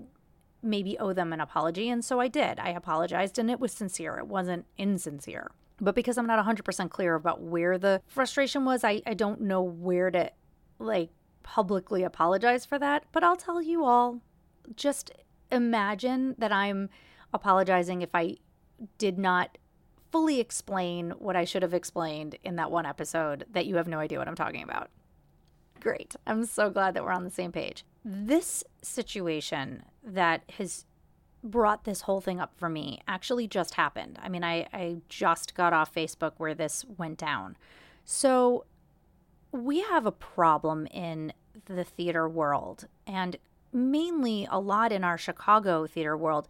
maybe 0.63 0.99
owe 0.99 1.13
them 1.13 1.33
an 1.33 1.41
apology. 1.41 1.89
And 1.89 2.05
so 2.05 2.21
I 2.21 2.29
did. 2.29 2.59
I 2.59 2.71
apologized 2.71 3.39
and 3.39 3.51
it 3.51 3.61
was 3.61 3.73
sincere, 3.73 4.19
it 4.19 4.27
wasn't 4.27 4.67
insincere. 4.77 5.51
But 5.81 5.95
because 5.95 6.19
I'm 6.19 6.27
not 6.27 6.45
100% 6.45 6.91
clear 6.91 7.15
about 7.15 7.41
where 7.41 7.79
the 7.79 8.03
frustration 8.07 8.65
was, 8.65 8.83
I, 8.83 9.01
I 9.07 9.15
don't 9.15 9.43
know 9.43 9.63
where 9.63 10.11
to 10.11 10.31
like 10.79 11.11
publicly 11.43 12.03
apologize 12.03 12.65
for 12.65 12.79
that. 12.79 13.05
But 13.13 13.23
I'll 13.23 13.37
tell 13.37 13.63
you 13.63 13.85
all 13.85 14.21
just 14.75 15.13
imagine 15.51 16.35
that 16.39 16.53
I'm 16.53 16.91
apologizing 17.33 18.03
if 18.03 18.15
I 18.15 18.37
did 18.99 19.19
not 19.19 19.59
fully 20.11 20.41
explain 20.41 21.11
what 21.19 21.37
I 21.37 21.45
should 21.45 21.63
have 21.63 21.75
explained 21.75 22.37
in 22.43 22.57
that 22.57 22.71
one 22.71 22.87
episode 22.87 23.45
that 23.53 23.67
you 23.67 23.77
have 23.77 23.89
no 23.89 23.99
idea 23.99 24.19
what 24.19 24.29
I'm 24.29 24.35
talking 24.35 24.63
about. 24.63 24.91
Great. 25.81 26.17
I'm 26.27 26.45
so 26.45 26.71
glad 26.71 26.95
that 26.95 27.05
we're 27.05 27.13
on 27.13 27.25
the 27.25 27.31
same 27.31 27.53
page. 27.53 27.85
This 28.05 28.65
situation 28.83 29.83
that 30.03 30.43
has 30.59 30.87
brought 31.43 31.85
this 31.85 32.03
whole 32.03 32.21
thing 32.21 32.41
up 32.41 32.53
for 32.57 32.69
me 32.69 33.01
actually 33.07 33.47
just 33.47 33.75
happened. 33.75 34.19
I 34.23 34.29
mean, 34.29 34.43
I, 34.43 34.67
I 34.73 34.97
just 35.09 35.55
got 35.55 35.73
off 35.73 35.95
Facebook 35.95 36.33
where 36.37 36.55
this 36.55 36.85
went 36.97 37.19
down. 37.19 37.57
So 38.05 38.65
we 39.53 39.81
have 39.83 40.07
a 40.07 40.13
problem 40.13 40.87
in 40.87 41.33
the 41.67 41.85
theater 41.85 42.29
world, 42.29 42.87
and 43.07 43.37
mainly 43.73 44.47
a 44.51 44.59
lot 44.59 44.93
in 44.93 45.05
our 45.05 45.19
Chicago 45.19 45.87
theater 45.87 46.17
world. 46.17 46.49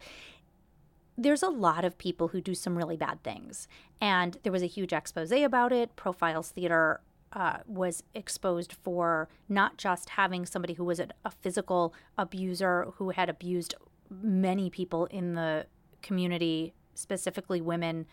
There's 1.17 1.43
a 1.43 1.49
lot 1.49 1.83
of 1.83 1.97
people 1.97 2.29
who 2.29 2.39
do 2.39 2.55
some 2.55 2.77
really 2.77 2.95
bad 2.95 3.23
things. 3.23 3.67
And 3.99 4.37
there 4.43 4.53
was 4.53 4.63
a 4.63 4.67
huge 4.67 4.93
expose 4.93 5.31
about 5.31 5.73
it. 5.73 5.95
Profiles 5.97 6.51
Theater 6.51 7.01
uh, 7.33 7.57
was 7.67 8.03
exposed 8.13 8.73
for 8.73 9.29
not 9.47 9.77
just 9.77 10.09
having 10.09 10.45
somebody 10.45 10.73
who 10.73 10.83
was 10.83 10.99
a, 10.99 11.07
a 11.23 11.31
physical 11.31 11.93
abuser 12.17 12.87
who 12.95 13.11
had 13.11 13.29
abused 13.29 13.75
many 14.09 14.69
people 14.69 15.05
in 15.07 15.35
the 15.35 15.65
community, 16.01 16.73
specifically 16.95 17.61
women 17.61 18.05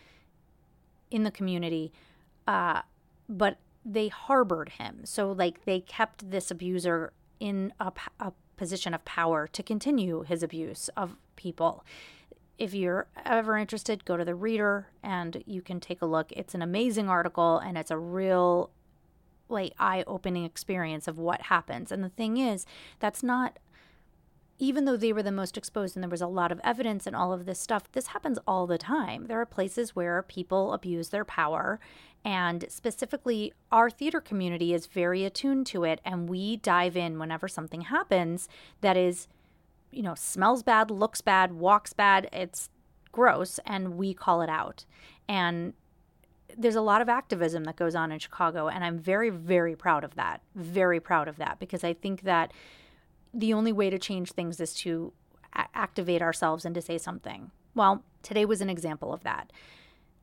in 1.10 1.22
the 1.22 1.30
community, 1.30 1.92
uh, 2.46 2.82
but 3.28 3.58
they 3.84 4.08
harbored 4.08 4.70
him. 4.70 5.00
So, 5.04 5.32
like, 5.32 5.64
they 5.64 5.80
kept 5.80 6.30
this 6.30 6.50
abuser 6.50 7.12
in 7.38 7.72
a, 7.80 7.92
a 8.20 8.32
position 8.56 8.94
of 8.94 9.04
power 9.04 9.46
to 9.46 9.62
continue 9.62 10.22
his 10.22 10.42
abuse 10.42 10.88
of 10.96 11.16
people. 11.36 11.84
If 12.58 12.74
you're 12.74 13.06
ever 13.24 13.56
interested, 13.58 14.04
go 14.04 14.16
to 14.16 14.24
the 14.24 14.34
reader 14.34 14.88
and 15.02 15.42
you 15.46 15.60
can 15.60 15.78
take 15.78 16.00
a 16.00 16.06
look. 16.06 16.32
It's 16.32 16.54
an 16.54 16.62
amazing 16.62 17.08
article 17.08 17.58
and 17.58 17.76
it's 17.76 17.90
a 17.90 17.98
real 17.98 18.70
like 19.48 19.72
eye-opening 19.78 20.44
experience 20.44 21.06
of 21.08 21.18
what 21.18 21.42
happens. 21.42 21.92
And 21.92 22.02
the 22.02 22.08
thing 22.08 22.36
is, 22.36 22.66
that's 22.98 23.22
not 23.22 23.58
even 24.58 24.86
though 24.86 24.96
they 24.96 25.12
were 25.12 25.22
the 25.22 25.30
most 25.30 25.58
exposed 25.58 25.96
and 25.96 26.02
there 26.02 26.10
was 26.10 26.22
a 26.22 26.26
lot 26.26 26.50
of 26.50 26.60
evidence 26.64 27.06
and 27.06 27.14
all 27.14 27.32
of 27.32 27.44
this 27.44 27.58
stuff, 27.58 27.92
this 27.92 28.08
happens 28.08 28.38
all 28.46 28.66
the 28.66 28.78
time. 28.78 29.26
There 29.26 29.40
are 29.40 29.46
places 29.46 29.94
where 29.94 30.22
people 30.22 30.72
abuse 30.72 31.10
their 31.10 31.24
power, 31.26 31.78
and 32.24 32.64
specifically, 32.68 33.52
our 33.70 33.90
theater 33.90 34.20
community 34.20 34.72
is 34.74 34.86
very 34.86 35.24
attuned 35.24 35.66
to 35.68 35.84
it, 35.84 36.00
and 36.04 36.28
we 36.28 36.56
dive 36.56 36.96
in 36.96 37.18
whenever 37.18 37.48
something 37.48 37.82
happens 37.82 38.48
that 38.80 38.96
is, 38.96 39.28
you 39.92 40.02
know, 40.02 40.14
smells 40.16 40.62
bad, 40.62 40.90
looks 40.90 41.20
bad, 41.20 41.52
walks 41.52 41.92
bad, 41.92 42.28
it's 42.32 42.70
gross, 43.12 43.60
and 43.66 43.96
we 43.96 44.12
call 44.12 44.40
it 44.40 44.48
out. 44.48 44.86
And 45.28 45.74
there's 46.56 46.76
a 46.76 46.80
lot 46.80 47.00
of 47.00 47.08
activism 47.08 47.64
that 47.64 47.76
goes 47.76 47.94
on 47.94 48.12
in 48.12 48.18
Chicago, 48.18 48.68
and 48.68 48.84
I'm 48.84 48.98
very, 48.98 49.30
very 49.30 49.74
proud 49.76 50.04
of 50.04 50.14
that. 50.14 50.42
Very 50.54 51.00
proud 51.00 51.28
of 51.28 51.36
that 51.36 51.58
because 51.58 51.84
I 51.84 51.92
think 51.92 52.22
that 52.22 52.52
the 53.34 53.52
only 53.52 53.72
way 53.72 53.90
to 53.90 53.98
change 53.98 54.32
things 54.32 54.60
is 54.60 54.74
to 54.74 55.12
a- 55.54 55.66
activate 55.74 56.22
ourselves 56.22 56.64
and 56.64 56.74
to 56.74 56.82
say 56.82 56.98
something. 56.98 57.50
Well, 57.74 58.04
today 58.22 58.44
was 58.44 58.60
an 58.60 58.70
example 58.70 59.12
of 59.12 59.22
that. 59.24 59.52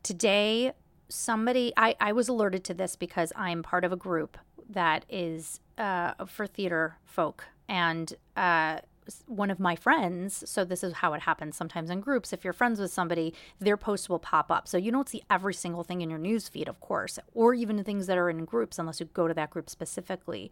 Today, 0.01 0.73
somebody, 1.09 1.71
I, 1.77 1.95
I 1.99 2.11
was 2.11 2.27
alerted 2.27 2.63
to 2.65 2.73
this 2.73 2.95
because 2.95 3.31
I'm 3.35 3.61
part 3.63 3.85
of 3.85 3.91
a 3.91 3.95
group 3.95 4.37
that 4.69 5.05
is 5.09 5.59
uh, 5.77 6.13
for 6.25 6.47
theater 6.47 6.97
folk. 7.05 7.45
And 7.69 8.13
uh, 8.35 8.79
one 9.27 9.51
of 9.51 9.59
my 9.59 9.75
friends, 9.75 10.43
so 10.49 10.63
this 10.63 10.83
is 10.83 10.93
how 10.93 11.13
it 11.13 11.21
happens 11.21 11.55
sometimes 11.55 11.89
in 11.89 12.01
groups. 12.01 12.33
If 12.33 12.43
you're 12.43 12.53
friends 12.53 12.79
with 12.79 12.91
somebody, 12.91 13.33
their 13.59 13.77
posts 13.77 14.09
will 14.09 14.19
pop 14.19 14.51
up. 14.51 14.67
So 14.67 14.77
you 14.77 14.91
don't 14.91 15.09
see 15.09 15.23
every 15.29 15.53
single 15.53 15.83
thing 15.83 16.01
in 16.01 16.09
your 16.09 16.19
news 16.19 16.47
feed, 16.47 16.67
of 16.67 16.79
course, 16.79 17.19
or 17.33 17.53
even 17.53 17.83
things 17.83 18.07
that 18.07 18.17
are 18.17 18.29
in 18.29 18.45
groups 18.45 18.79
unless 18.79 18.99
you 18.99 19.07
go 19.07 19.27
to 19.27 19.33
that 19.33 19.49
group 19.49 19.69
specifically 19.69 20.51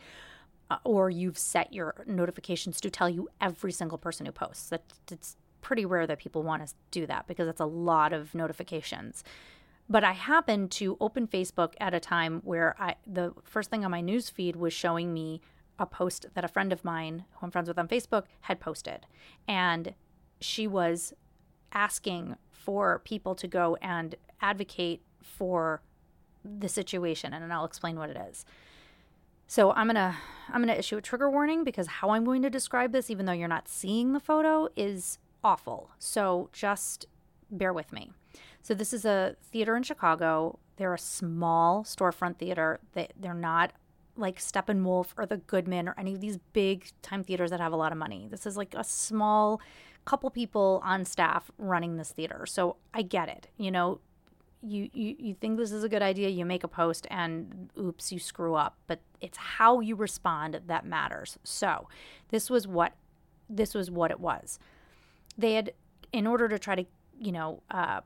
uh, 0.71 0.77
or 0.85 1.09
you've 1.09 1.37
set 1.37 1.73
your 1.73 1.93
notifications 2.07 2.79
to 2.79 2.89
tell 2.89 3.09
you 3.09 3.27
every 3.41 3.73
single 3.73 3.97
person 3.97 4.25
who 4.25 4.31
posts. 4.31 4.69
That 4.69 4.83
it's 5.11 5.35
pretty 5.61 5.85
rare 5.85 6.07
that 6.07 6.19
people 6.19 6.43
want 6.43 6.65
to 6.65 6.73
do 6.91 7.05
that 7.05 7.27
because 7.27 7.45
that's 7.45 7.59
a 7.59 7.65
lot 7.65 8.13
of 8.13 8.33
notifications. 8.33 9.23
But 9.89 10.05
I 10.05 10.13
happened 10.13 10.71
to 10.71 10.95
open 11.01 11.27
Facebook 11.27 11.73
at 11.81 11.93
a 11.93 11.99
time 11.99 12.41
where 12.45 12.75
I 12.79 12.95
the 13.05 13.33
first 13.43 13.69
thing 13.69 13.83
on 13.83 13.91
my 13.91 13.99
news 13.99 14.29
feed 14.29 14.55
was 14.55 14.71
showing 14.71 15.13
me 15.13 15.41
a 15.81 15.85
post 15.85 16.27
that 16.35 16.45
a 16.45 16.47
friend 16.47 16.71
of 16.71 16.85
mine, 16.85 17.25
who 17.31 17.45
I'm 17.45 17.51
friends 17.51 17.67
with 17.67 17.79
on 17.79 17.87
Facebook, 17.87 18.23
had 18.41 18.59
posted. 18.59 19.07
And 19.47 19.95
she 20.39 20.67
was 20.67 21.13
asking 21.73 22.35
for 22.51 22.99
people 22.99 23.35
to 23.35 23.47
go 23.47 23.77
and 23.81 24.15
advocate 24.41 25.01
for 25.21 25.81
the 26.43 26.69
situation 26.69 27.33
and 27.33 27.51
I'll 27.53 27.65
explain 27.65 27.97
what 27.97 28.09
it 28.09 28.17
is. 28.29 28.45
So 29.47 29.71
I'm 29.73 29.87
gonna 29.87 30.15
I'm 30.49 30.61
gonna 30.61 30.73
issue 30.73 30.97
a 30.97 31.01
trigger 31.01 31.29
warning 31.29 31.63
because 31.63 31.87
how 31.87 32.11
I'm 32.11 32.23
going 32.23 32.41
to 32.43 32.49
describe 32.49 32.91
this, 32.91 33.09
even 33.09 33.25
though 33.25 33.33
you're 33.33 33.47
not 33.47 33.67
seeing 33.67 34.13
the 34.13 34.19
photo, 34.19 34.69
is 34.75 35.19
awful. 35.43 35.91
So 35.99 36.49
just 36.53 37.05
bear 37.49 37.73
with 37.73 37.91
me. 37.91 38.11
So 38.61 38.73
this 38.73 38.93
is 38.93 39.05
a 39.05 39.35
theater 39.51 39.75
in 39.75 39.83
Chicago. 39.83 40.59
They're 40.77 40.93
a 40.93 40.99
small 40.99 41.83
storefront 41.83 42.37
theater. 42.37 42.79
They 42.93 43.09
they're 43.19 43.33
not 43.33 43.73
like 44.15 44.39
Steppenwolf 44.39 45.07
or 45.17 45.25
the 45.25 45.37
Goodman 45.37 45.87
or 45.87 45.95
any 45.97 46.13
of 46.13 46.21
these 46.21 46.37
big 46.53 46.87
time 47.01 47.23
theaters 47.23 47.49
that 47.51 47.59
have 47.59 47.73
a 47.73 47.77
lot 47.77 47.91
of 47.91 47.97
money. 47.97 48.27
This 48.29 48.45
is 48.45 48.57
like 48.57 48.73
a 48.75 48.83
small 48.83 49.61
couple 50.05 50.29
people 50.29 50.81
on 50.83 51.05
staff 51.05 51.51
running 51.57 51.97
this 51.97 52.11
theater. 52.11 52.45
So 52.45 52.77
I 52.93 53.01
get 53.03 53.29
it. 53.29 53.47
You 53.57 53.71
know, 53.71 53.99
you, 54.63 54.89
you 54.93 55.15
you 55.17 55.33
think 55.33 55.57
this 55.57 55.71
is 55.71 55.83
a 55.83 55.89
good 55.89 56.01
idea 56.03 56.29
you 56.29 56.45
make 56.45 56.63
a 56.63 56.67
post 56.67 57.07
and 57.09 57.69
oops 57.79 58.11
you 58.11 58.19
screw 58.19 58.53
up 58.53 58.77
but 58.85 58.99
it's 59.19 59.37
how 59.37 59.79
you 59.79 59.95
respond 59.95 60.61
that 60.67 60.85
matters 60.85 61.39
so 61.43 61.87
this 62.29 62.47
was 62.49 62.67
what 62.67 62.93
this 63.49 63.73
was 63.73 63.89
what 63.89 64.11
it 64.11 64.19
was 64.19 64.59
they 65.35 65.55
had 65.55 65.73
in 66.13 66.27
order 66.27 66.47
to 66.47 66.59
try 66.59 66.75
to 66.75 66.85
you 67.17 67.31
know 67.31 67.63
uh, 67.71 68.01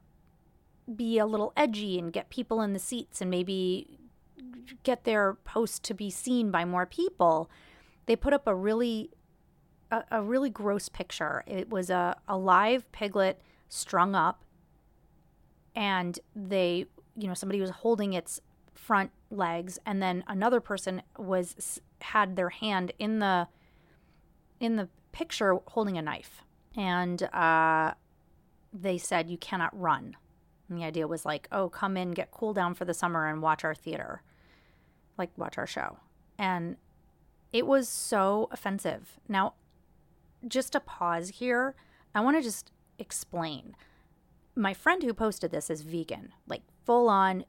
be 0.96 1.18
a 1.18 1.26
little 1.26 1.52
edgy 1.58 2.00
and 2.00 2.14
get 2.14 2.30
people 2.30 2.62
in 2.62 2.74
the 2.74 2.80
seats 2.80 3.22
and 3.22 3.30
maybe 3.30 4.00
get 4.84 5.03
their 5.03 5.36
post 5.43 5.84
to 5.84 5.93
be 5.93 6.10
seen 6.10 6.51
by 6.51 6.65
more 6.65 6.86
people 6.86 7.50
they 8.05 8.15
put 8.15 8.34
up 8.34 8.48
a 8.48 8.55
really 8.55 9.10
a, 9.91 10.03
a 10.12 10.22
really 10.22 10.50
gross 10.50 10.89
picture. 10.89 11.43
It 11.45 11.69
was 11.69 11.89
a, 11.89 12.15
a 12.27 12.38
live 12.38 12.91
piglet 12.91 13.41
strung 13.69 14.15
up 14.15 14.43
and 15.75 16.19
they 16.36 16.86
you 17.17 17.27
know 17.27 17.34
somebody 17.34 17.62
was 17.62 17.69
holding 17.69 18.13
its 18.13 18.39
front 18.74 19.12
legs 19.31 19.79
and 19.86 20.01
then 20.01 20.24
another 20.27 20.60
person 20.60 21.01
was 21.17 21.79
had 22.01 22.36
their 22.36 22.50
hand 22.50 22.91
in 23.00 23.19
the 23.19 23.48
in 24.60 24.75
the 24.75 24.89
picture 25.12 25.57
holding 25.67 25.98
a 25.98 26.01
knife. 26.01 26.43
And 26.77 27.24
uh, 27.24 27.93
they 28.74 28.98
said 28.98 29.29
you 29.29 29.38
cannot 29.38 29.77
run. 29.79 30.17
And 30.69 30.77
the 30.77 30.84
idea 30.84 31.07
was 31.07 31.25
like 31.25 31.48
oh 31.51 31.69
come 31.69 31.98
in 31.98 32.12
get 32.12 32.31
cool 32.31 32.53
down 32.53 32.75
for 32.75 32.86
the 32.86 32.93
summer 32.93 33.27
and 33.27 33.41
watch 33.41 33.63
our 33.63 33.75
theater 33.75 34.22
like 35.17 35.29
watch 35.38 35.57
our 35.57 35.67
show 35.67 35.98
and 36.38 36.77
it 37.53 37.65
was 37.65 37.88
so 37.88 38.50
offensive 38.51 39.19
now 39.27 39.53
just 40.48 40.75
a 40.75 40.79
pause 40.79 41.29
here 41.29 41.75
i 42.13 42.19
want 42.19 42.38
to 42.38 42.41
just 42.41 42.72
explain 43.00 43.75
my 44.55 44.74
friend 44.74 45.03
who 45.03 45.13
posted 45.13 45.51
this 45.51 45.69
is 45.69 45.81
vegan, 45.81 46.34
like 46.48 46.62
full 46.86 47.10
on, 47.10 47.45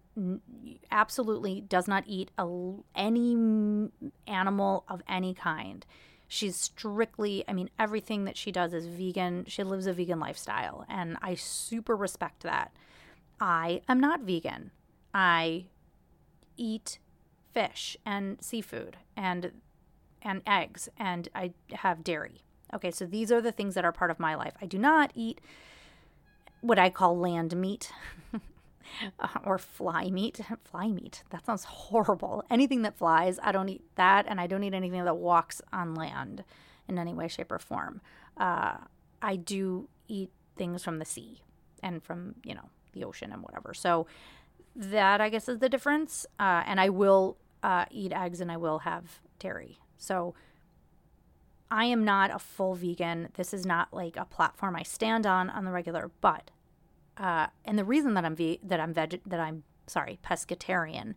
absolutely 0.90 1.61
does 1.61 1.87
not 1.87 2.04
eat 2.06 2.30
a, 2.37 2.73
any 2.94 3.88
animal 4.26 4.85
of 4.88 5.02
any 5.08 5.32
kind. 5.32 5.87
She's 6.28 6.56
strictly, 6.56 7.44
I 7.46 7.52
mean, 7.52 7.70
everything 7.78 8.25
that 8.25 8.37
she 8.37 8.50
does 8.50 8.75
is 8.75 8.87
vegan. 8.87 9.44
She 9.46 9.62
lives 9.62 9.87
a 9.87 9.92
vegan 9.92 10.18
lifestyle, 10.18 10.85
and 10.88 11.16
I 11.23 11.37
super 11.37 11.94
respect 11.94 12.42
that. 12.42 12.73
I 13.40 13.82
am 13.88 14.00
not 14.00 14.23
vegan. 14.23 14.73
I 15.14 15.66
eat 16.56 16.99
fish 17.57 17.97
and 18.05 18.37
seafood 18.43 18.99
and 19.17 19.51
and 20.21 20.43
eggs 20.47 20.91
and 20.99 21.31
I 21.35 21.55
have 21.73 22.05
dairy. 22.05 22.43
Okay, 22.75 22.91
so 22.91 23.07
these 23.07 23.33
are 23.33 23.41
the 23.41 23.51
things 23.51 23.75
that 23.77 23.85
are 23.85 23.93
part 23.93 24.11
of 24.11 24.21
my 24.21 24.35
life. 24.35 24.53
I 24.61 24.67
do 24.67 24.77
not 24.77 25.11
eat 25.15 25.41
what 26.61 26.79
I 26.79 26.91
call 26.91 27.17
land 27.17 27.57
meat 27.57 27.91
uh, 29.19 29.29
or 29.43 29.57
fly 29.57 30.11
meat. 30.11 30.39
Fly 30.65 30.89
meat. 30.89 31.23
That 31.31 31.47
sounds 31.47 31.65
horrible. 31.65 32.45
Anything 32.51 32.83
that 32.83 32.99
flies, 32.99 33.39
I 33.43 33.53
don't 33.53 33.71
eat 33.71 33.85
that, 33.95 34.27
and 34.29 34.39
I 34.39 34.47
don't 34.47 34.63
eat 34.63 34.75
anything 34.75 35.07
that 35.07 35.17
walks 35.17 35.63
on 35.73 35.95
land 35.95 36.45
in 36.89 36.99
any 36.99 37.15
way, 37.15 37.27
shape, 37.27 37.51
or 37.51 37.59
form. 37.59 38.03
Uh, 38.37 38.77
I 39.23 39.37
do 39.37 39.89
eat 40.09 40.31
things 40.59 40.85
from 40.85 40.99
the 40.99 41.07
sea 41.07 41.41
and 41.83 42.03
from 42.03 42.35
you 42.45 42.55
know 42.55 42.69
the 42.93 43.05
ocean 43.05 43.33
and 43.33 43.43
whatever. 43.43 43.73
So 43.73 44.07
that 44.77 45.23
I 45.23 45.31
guess 45.31 45.49
is 45.49 45.59
the 45.59 45.71
difference. 45.71 46.27
Uh, 46.39 46.63
and 46.67 46.79
I 46.79 46.91
will 46.91 47.39
uh, 47.63 47.87
eat 47.91 48.13
eggs 48.13 48.41
and 48.41 48.51
I 48.51 48.57
will 48.57 48.81
have 48.81 49.21
dairy. 49.39 49.79
So 49.99 50.35
I 51.71 51.87
am 51.87 52.05
not 52.05 52.31
a 52.31 52.39
full 52.39 52.75
vegan. 52.75 53.29
This 53.35 53.53
is 53.53 53.67
not 53.67 53.93
like 53.93 54.17
a 54.17 54.25
platform 54.25 54.77
I 54.77 54.83
stand 54.83 55.27
on 55.27 55.51
on 55.51 55.65
the 55.65 55.73
regular, 55.73 56.11
but 56.21 56.51
uh, 57.17 57.49
and 57.65 57.79
the 57.79 57.85
reason 57.85 58.15
that 58.15 58.25
I'm 58.25 58.37
ve- 58.37 58.61
that 58.63 58.79
I'm 58.79 58.93
veg 58.93 59.21
that 59.27 59.41
I'm 59.41 59.65
sorry 59.87 60.19
pescatarian 60.25 61.15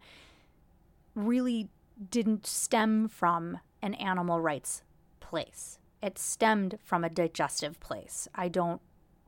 really 1.15 1.69
didn't 2.09 2.45
stem 2.47 3.07
from 3.07 3.59
an 3.81 3.93
animal 3.95 4.39
rights 4.39 4.83
place. 5.19 5.79
It 6.01 6.17
stemmed 6.17 6.79
from 6.83 7.03
a 7.03 7.09
digestive 7.09 7.79
place. 7.79 8.27
I 8.33 8.47
don't 8.47 8.81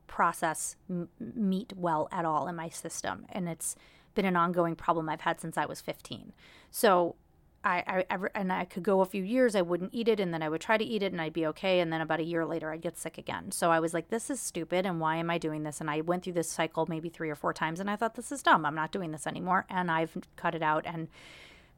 process 0.06 0.76
m- 0.88 1.08
meat 1.18 1.72
well 1.76 2.08
at 2.10 2.24
all 2.24 2.48
in 2.48 2.56
my 2.56 2.68
system. 2.68 3.26
And 3.30 3.48
it's 3.48 3.76
been 4.14 4.24
an 4.24 4.36
ongoing 4.36 4.76
problem 4.76 5.08
I've 5.08 5.22
had 5.22 5.40
since 5.40 5.56
I 5.56 5.66
was 5.66 5.80
15. 5.80 6.32
So 6.70 7.16
I, 7.64 8.04
I, 8.10 8.18
and 8.34 8.52
I 8.52 8.64
could 8.64 8.82
go 8.82 9.02
a 9.02 9.06
few 9.06 9.22
years, 9.22 9.54
I 9.54 9.62
wouldn't 9.62 9.94
eat 9.94 10.08
it, 10.08 10.18
and 10.18 10.34
then 10.34 10.42
I 10.42 10.48
would 10.48 10.60
try 10.60 10.76
to 10.76 10.84
eat 10.84 11.02
it, 11.02 11.12
and 11.12 11.20
I'd 11.20 11.32
be 11.32 11.46
okay, 11.46 11.78
and 11.78 11.92
then 11.92 12.00
about 12.00 12.18
a 12.18 12.24
year 12.24 12.44
later, 12.44 12.72
I'd 12.72 12.80
get 12.80 12.98
sick 12.98 13.18
again. 13.18 13.52
So 13.52 13.70
I 13.70 13.78
was 13.78 13.94
like, 13.94 14.08
"This 14.08 14.30
is 14.30 14.40
stupid, 14.40 14.84
and 14.84 14.98
why 14.98 15.16
am 15.16 15.30
I 15.30 15.38
doing 15.38 15.62
this?" 15.62 15.80
And 15.80 15.88
I 15.88 16.00
went 16.00 16.24
through 16.24 16.32
this 16.32 16.50
cycle 16.50 16.86
maybe 16.88 17.08
three 17.08 17.30
or 17.30 17.36
four 17.36 17.52
times, 17.52 17.78
and 17.78 17.88
I 17.88 17.94
thought, 17.94 18.14
"This 18.14 18.32
is 18.32 18.42
dumb. 18.42 18.66
I'm 18.66 18.74
not 18.74 18.90
doing 18.90 19.12
this 19.12 19.28
anymore." 19.28 19.64
And 19.68 19.90
I've 19.90 20.16
cut 20.34 20.56
it 20.56 20.62
out 20.62 20.84
and 20.86 21.08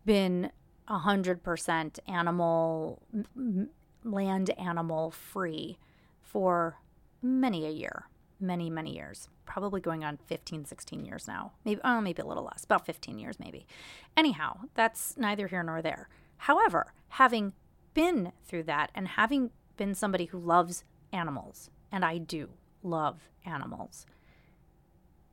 been 0.06 0.52
a 0.88 0.98
hundred 0.98 1.42
percent 1.42 1.98
animal, 2.08 3.02
land 4.04 4.50
animal 4.58 5.10
free 5.10 5.78
for 6.22 6.78
many 7.20 7.66
a 7.66 7.70
year, 7.70 8.08
many 8.40 8.68
many 8.70 8.94
years 8.94 9.28
probably 9.44 9.80
going 9.80 10.04
on 10.04 10.18
15, 10.26 10.64
16 10.64 11.04
years 11.04 11.28
now. 11.28 11.52
Maybe, 11.64 11.80
oh, 11.84 12.00
maybe 12.00 12.22
a 12.22 12.26
little 12.26 12.44
less, 12.44 12.64
about 12.64 12.86
15 12.86 13.18
years 13.18 13.38
maybe. 13.38 13.66
Anyhow, 14.16 14.58
that's 14.74 15.16
neither 15.16 15.46
here 15.48 15.62
nor 15.62 15.82
there. 15.82 16.08
However, 16.38 16.92
having 17.08 17.52
been 17.94 18.32
through 18.44 18.64
that 18.64 18.90
and 18.94 19.08
having 19.08 19.50
been 19.76 19.94
somebody 19.94 20.26
who 20.26 20.38
loves 20.38 20.84
animals, 21.12 21.70
and 21.92 22.04
I 22.04 22.18
do 22.18 22.50
love 22.82 23.28
animals, 23.44 24.06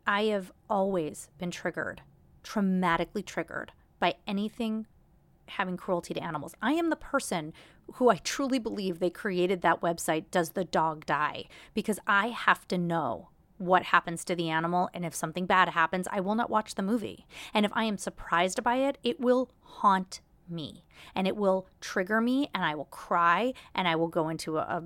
I 0.06 0.26
have 0.26 0.52
always 0.70 1.30
been 1.38 1.52
triggered, 1.52 2.02
traumatically 2.44 3.26
triggered 3.26 3.72
by 4.00 4.16
anything 4.28 4.88
having 5.52 5.78
cruelty 5.78 6.14
to 6.14 6.24
animals. 6.24 6.56
I 6.62 6.74
am 6.74 6.90
the 6.90 6.96
person 6.96 7.54
who 7.94 8.10
I 8.10 8.18
truly 8.18 8.60
believe 8.60 9.00
they 9.00 9.10
created 9.10 9.62
that 9.62 9.82
website, 9.82 10.26
Does 10.32 10.52
the 10.52 10.66
Dog 10.66 11.06
Die? 11.06 11.46
Because 11.74 12.00
I 12.08 12.28
have 12.28 12.68
to 12.70 12.78
know 12.78 13.30
what 13.58 13.84
happens 13.84 14.26
to 14.26 14.36
the 14.36 14.50
animal. 14.50 14.90
And 14.94 15.06
if 15.06 15.14
something 15.14 15.46
bad 15.46 15.70
happens, 15.70 16.08
I 16.12 16.20
will 16.20 16.36
not 16.36 16.50
watch 16.50 16.76
the 16.76 16.82
movie. 16.82 17.26
And 17.54 17.66
if 17.66 17.72
I 17.76 17.84
am 17.84 17.98
surprised 17.98 18.64
by 18.64 18.78
it, 18.78 18.98
it 19.04 19.20
will 19.20 19.52
haunt 19.62 20.22
me 20.50 20.84
and 21.16 21.28
it 21.28 21.38
will 21.38 21.68
trigger 21.80 22.20
me 22.20 22.50
and 22.54 22.66
I 22.66 22.76
will 22.76 22.86
cry 22.86 23.54
and 23.74 23.88
I 23.88 23.96
will 23.96 24.08
go 24.08 24.30
into 24.30 24.58
a, 24.58 24.62
a 24.62 24.84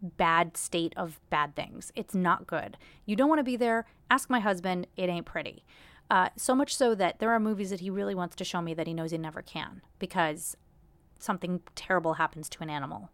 bad 0.00 0.56
state 0.56 0.92
of 0.96 1.20
bad 1.30 1.56
things. 1.56 1.90
It's 1.96 2.14
not 2.14 2.46
good. 2.46 2.76
You 3.04 3.16
don't 3.16 3.28
want 3.28 3.40
to 3.40 3.44
be 3.44 3.56
there. 3.56 3.86
Ask 4.10 4.30
my 4.30 4.40
husband. 4.40 4.86
It 4.96 5.08
ain't 5.08 5.26
pretty. 5.26 5.64
Uh, 6.10 6.30
so 6.36 6.54
much 6.54 6.74
so 6.74 6.94
that 6.94 7.18
there 7.18 7.30
are 7.30 7.40
movies 7.40 7.70
that 7.70 7.80
he 7.80 7.90
really 7.90 8.14
wants 8.14 8.34
to 8.36 8.44
show 8.44 8.62
me 8.62 8.72
that 8.72 8.86
he 8.86 8.94
knows 8.94 9.10
he 9.10 9.18
never 9.18 9.42
can 9.42 9.82
because 9.98 10.56
something 11.18 11.60
terrible 11.74 12.14
happens 12.14 12.48
to 12.48 12.62
an 12.62 12.70
animal. 12.70 13.10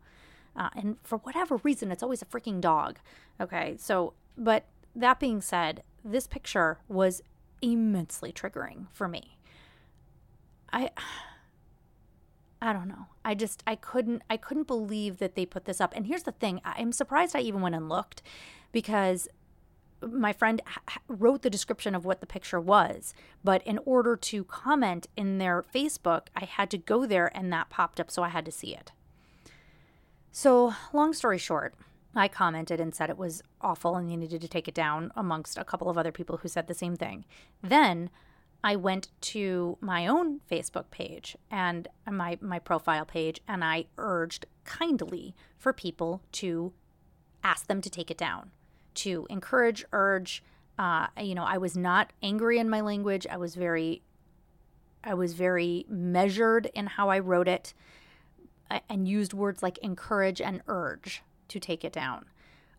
Uh, 0.56 0.68
and 0.76 0.96
for 1.02 1.18
whatever 1.18 1.56
reason, 1.64 1.90
it's 1.90 2.02
always 2.02 2.22
a 2.22 2.26
freaking 2.26 2.60
dog. 2.60 2.98
Okay, 3.40 3.74
so, 3.78 4.14
but 4.38 4.66
that 4.94 5.18
being 5.18 5.40
said, 5.40 5.82
this 6.04 6.26
picture 6.26 6.78
was 6.86 7.22
immensely 7.60 8.32
triggering 8.32 8.86
for 8.92 9.08
me. 9.08 9.38
I 10.72 10.90
I 12.62 12.72
don't 12.72 12.88
know. 12.88 13.06
I 13.24 13.34
just 13.34 13.62
I 13.66 13.74
couldn't 13.74 14.22
I 14.30 14.38
couldn't 14.38 14.66
believe 14.66 15.18
that 15.18 15.34
they 15.34 15.44
put 15.44 15.66
this 15.66 15.80
up. 15.80 15.92
And 15.94 16.06
here's 16.06 16.22
the 16.22 16.32
thing, 16.32 16.60
I'm 16.64 16.92
surprised 16.92 17.36
I 17.36 17.40
even 17.40 17.60
went 17.60 17.74
and 17.74 17.88
looked 17.88 18.22
because 18.72 19.28
my 20.12 20.32
friend 20.32 20.60
wrote 21.08 21.42
the 21.42 21.50
description 21.50 21.94
of 21.94 22.04
what 22.04 22.20
the 22.20 22.26
picture 22.26 22.60
was, 22.60 23.14
but 23.42 23.62
in 23.64 23.78
order 23.84 24.16
to 24.16 24.44
comment 24.44 25.06
in 25.16 25.38
their 25.38 25.62
Facebook, 25.62 26.26
I 26.36 26.44
had 26.44 26.70
to 26.70 26.78
go 26.78 27.06
there 27.06 27.30
and 27.36 27.52
that 27.52 27.70
popped 27.70 28.00
up 28.00 28.10
so 28.10 28.22
I 28.22 28.28
had 28.28 28.44
to 28.44 28.52
see 28.52 28.74
it. 28.74 28.92
So, 30.32 30.74
long 30.92 31.12
story 31.12 31.38
short, 31.38 31.74
I 32.16 32.28
commented 32.28 32.80
and 32.80 32.94
said 32.94 33.10
it 33.10 33.18
was 33.18 33.42
awful 33.60 33.96
and 33.96 34.10
you 34.10 34.16
needed 34.16 34.40
to 34.40 34.48
take 34.48 34.68
it 34.68 34.74
down, 34.74 35.12
amongst 35.16 35.58
a 35.58 35.64
couple 35.64 35.88
of 35.88 35.98
other 35.98 36.12
people 36.12 36.38
who 36.38 36.48
said 36.48 36.66
the 36.66 36.74
same 36.74 36.96
thing. 36.96 37.24
Then 37.62 38.10
I 38.62 38.76
went 38.76 39.08
to 39.20 39.76
my 39.80 40.06
own 40.06 40.40
Facebook 40.50 40.90
page 40.90 41.36
and 41.50 41.86
my, 42.10 42.38
my 42.40 42.58
profile 42.58 43.04
page, 43.04 43.40
and 43.46 43.62
I 43.62 43.86
urged 43.98 44.46
kindly 44.64 45.34
for 45.58 45.72
people 45.72 46.22
to 46.32 46.72
ask 47.44 47.66
them 47.66 47.80
to 47.82 47.90
take 47.90 48.10
it 48.10 48.16
down, 48.16 48.50
to 48.94 49.26
encourage, 49.30 49.84
urge. 49.92 50.42
Uh, 50.78 51.06
you 51.20 51.34
know, 51.34 51.44
I 51.44 51.58
was 51.58 51.76
not 51.76 52.12
angry 52.22 52.58
in 52.58 52.68
my 52.68 52.80
language. 52.80 53.26
I 53.30 53.36
was 53.36 53.54
very, 53.54 54.02
I 55.02 55.14
was 55.14 55.34
very 55.34 55.86
measured 55.88 56.70
in 56.74 56.86
how 56.86 57.10
I 57.10 57.18
wrote 57.18 57.48
it, 57.48 57.74
and 58.88 59.06
used 59.06 59.32
words 59.32 59.62
like 59.62 59.78
encourage 59.78 60.40
and 60.40 60.62
urge 60.66 61.22
to 61.48 61.60
take 61.60 61.84
it 61.84 61.92
down. 61.92 62.26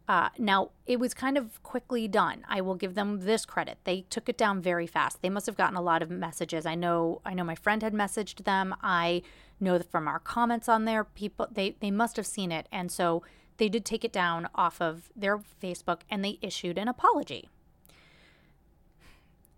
Uh, 0.07 0.29
now, 0.37 0.69
it 0.85 0.99
was 0.99 1.15
kind 1.15 1.35
of 1.35 1.63
quickly 1.63 2.07
done. 2.07 2.45
I 2.47 2.61
will 2.61 2.75
give 2.75 2.93
them 2.93 3.21
this 3.21 3.43
credit. 3.45 3.79
They 3.85 4.01
took 4.01 4.29
it 4.29 4.37
down 4.37 4.61
very 4.61 4.85
fast. 4.85 5.21
They 5.21 5.31
must 5.31 5.47
have 5.47 5.57
gotten 5.57 5.75
a 5.75 5.81
lot 5.81 6.03
of 6.03 6.11
messages. 6.11 6.65
I 6.65 6.75
know. 6.75 7.21
I 7.25 7.33
know 7.33 7.43
my 7.43 7.55
friend 7.55 7.81
had 7.81 7.93
messaged 7.93 8.43
them. 8.43 8.75
I 8.83 9.23
know 9.59 9.79
from 9.79 10.07
our 10.07 10.19
comments 10.19 10.69
on 10.69 10.85
there, 10.85 11.03
people 11.03 11.47
they 11.51 11.75
they 11.79 11.91
must 11.91 12.17
have 12.17 12.27
seen 12.27 12.51
it, 12.51 12.67
and 12.71 12.91
so 12.91 13.23
they 13.57 13.69
did 13.69 13.85
take 13.85 14.03
it 14.03 14.11
down 14.11 14.49
off 14.55 14.81
of 14.81 15.09
their 15.15 15.37
Facebook, 15.37 16.01
and 16.09 16.23
they 16.23 16.37
issued 16.41 16.77
an 16.77 16.87
apology. 16.87 17.49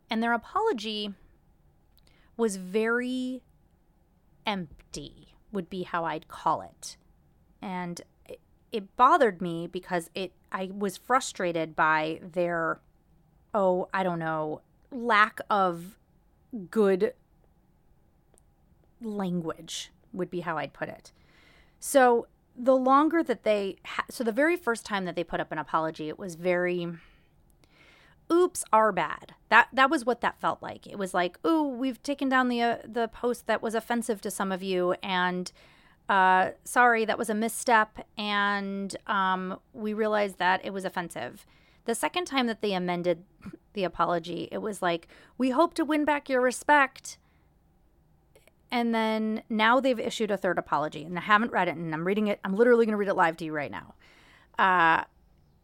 And 0.10 0.22
their 0.24 0.34
apology 0.34 1.14
was 2.38 2.56
very 2.58 3.42
empty, 4.46 5.36
would 5.52 5.70
be 5.70 5.84
how 5.84 6.06
I'd 6.06 6.28
call 6.28 6.62
it. 6.62 6.98
And 7.62 8.02
it 8.72 8.96
bothered 8.96 9.42
me 9.42 9.68
because 9.68 10.10
it 10.14 10.32
I 10.52 10.70
was 10.74 10.98
frustrated 10.98 11.76
by 11.76 12.20
their 12.22 12.80
oh, 13.54 13.90
I 13.94 14.04
don't 14.04 14.20
know, 14.20 14.62
lack 14.92 15.40
of 15.50 15.98
good 16.70 17.14
language 19.02 19.92
would 20.14 20.30
be 20.30 20.42
how 20.42 20.58
I'd 20.58 20.74
put 20.74 20.90
it. 20.90 21.12
So 21.80 22.28
the 22.58 22.76
longer 22.76 23.22
that 23.24 23.44
they 23.44 23.78
ha- 23.86 24.06
so 24.10 24.24
the 24.24 24.32
very 24.32 24.56
first 24.56 24.86
time 24.86 25.06
that 25.06 25.16
they 25.16 25.24
put 25.24 25.40
up 25.40 25.52
an 25.52 25.58
apology, 25.58 26.10
it 26.10 26.18
was 26.18 26.36
very 26.36 26.88
oops 28.30 28.66
are 28.74 28.92
bad 28.92 29.34
that 29.48 29.70
that 29.72 29.90
was 29.90 30.04
what 30.04 30.20
that 30.20 30.38
felt 30.38 30.62
like 30.62 30.86
it 30.86 30.98
was 30.98 31.14
like 31.14 31.40
ooh 31.48 31.64
we've 31.64 32.04
taken 32.04 32.28
down 32.28 32.50
the 32.50 32.62
uh, 32.62 32.76
the 32.86 33.08
post 33.08 33.48
that 33.48 33.62
was 33.62 33.74
offensive 33.74 34.20
to 34.20 34.30
some 34.30 34.52
of 34.52 34.62
you 34.62 34.92
and 35.02 35.54
uh, 36.10 36.52
sorry, 36.64 37.06
that 37.06 37.18
was 37.18 37.30
a 37.30 37.36
misstep, 37.36 38.06
and 38.18 38.96
um, 39.08 39.60
we 39.74 39.94
realized 39.94 40.38
that 40.40 40.64
it 40.64 40.72
was 40.72 40.86
offensive. 40.86 41.46
The 41.86 41.96
second 41.96 42.26
time 42.26 42.48
that 42.48 42.62
they 42.62 42.74
amended 42.74 43.24
the 43.74 43.84
apology, 43.84 44.48
it 44.52 44.60
was 44.60 44.82
like, 44.82 45.08
we 45.38 45.50
hope 45.50 45.74
to 45.76 45.86
win 45.86 46.06
back 46.06 46.30
your 46.30 46.42
respect. 46.42 47.18
And 48.72 48.94
then 48.94 49.44
now 49.50 49.80
they've 49.80 50.00
issued 50.00 50.32
a 50.32 50.38
third 50.38 50.58
apology, 50.58 51.04
and 51.04 51.18
I 51.18 51.22
haven't 51.22 51.52
read 51.52 51.68
it, 51.68 51.76
and 51.76 51.94
I'm 51.94 52.06
reading 52.06 52.28
it. 52.28 52.40
I'm 52.44 52.56
literally 52.56 52.86
going 52.86 52.94
to 52.94 52.98
read 52.98 53.08
it 53.08 53.16
live 53.16 53.38
to 53.38 53.46
you 53.46 53.54
right 53.54 53.72
now. 53.72 53.96
Uh, 54.60 55.04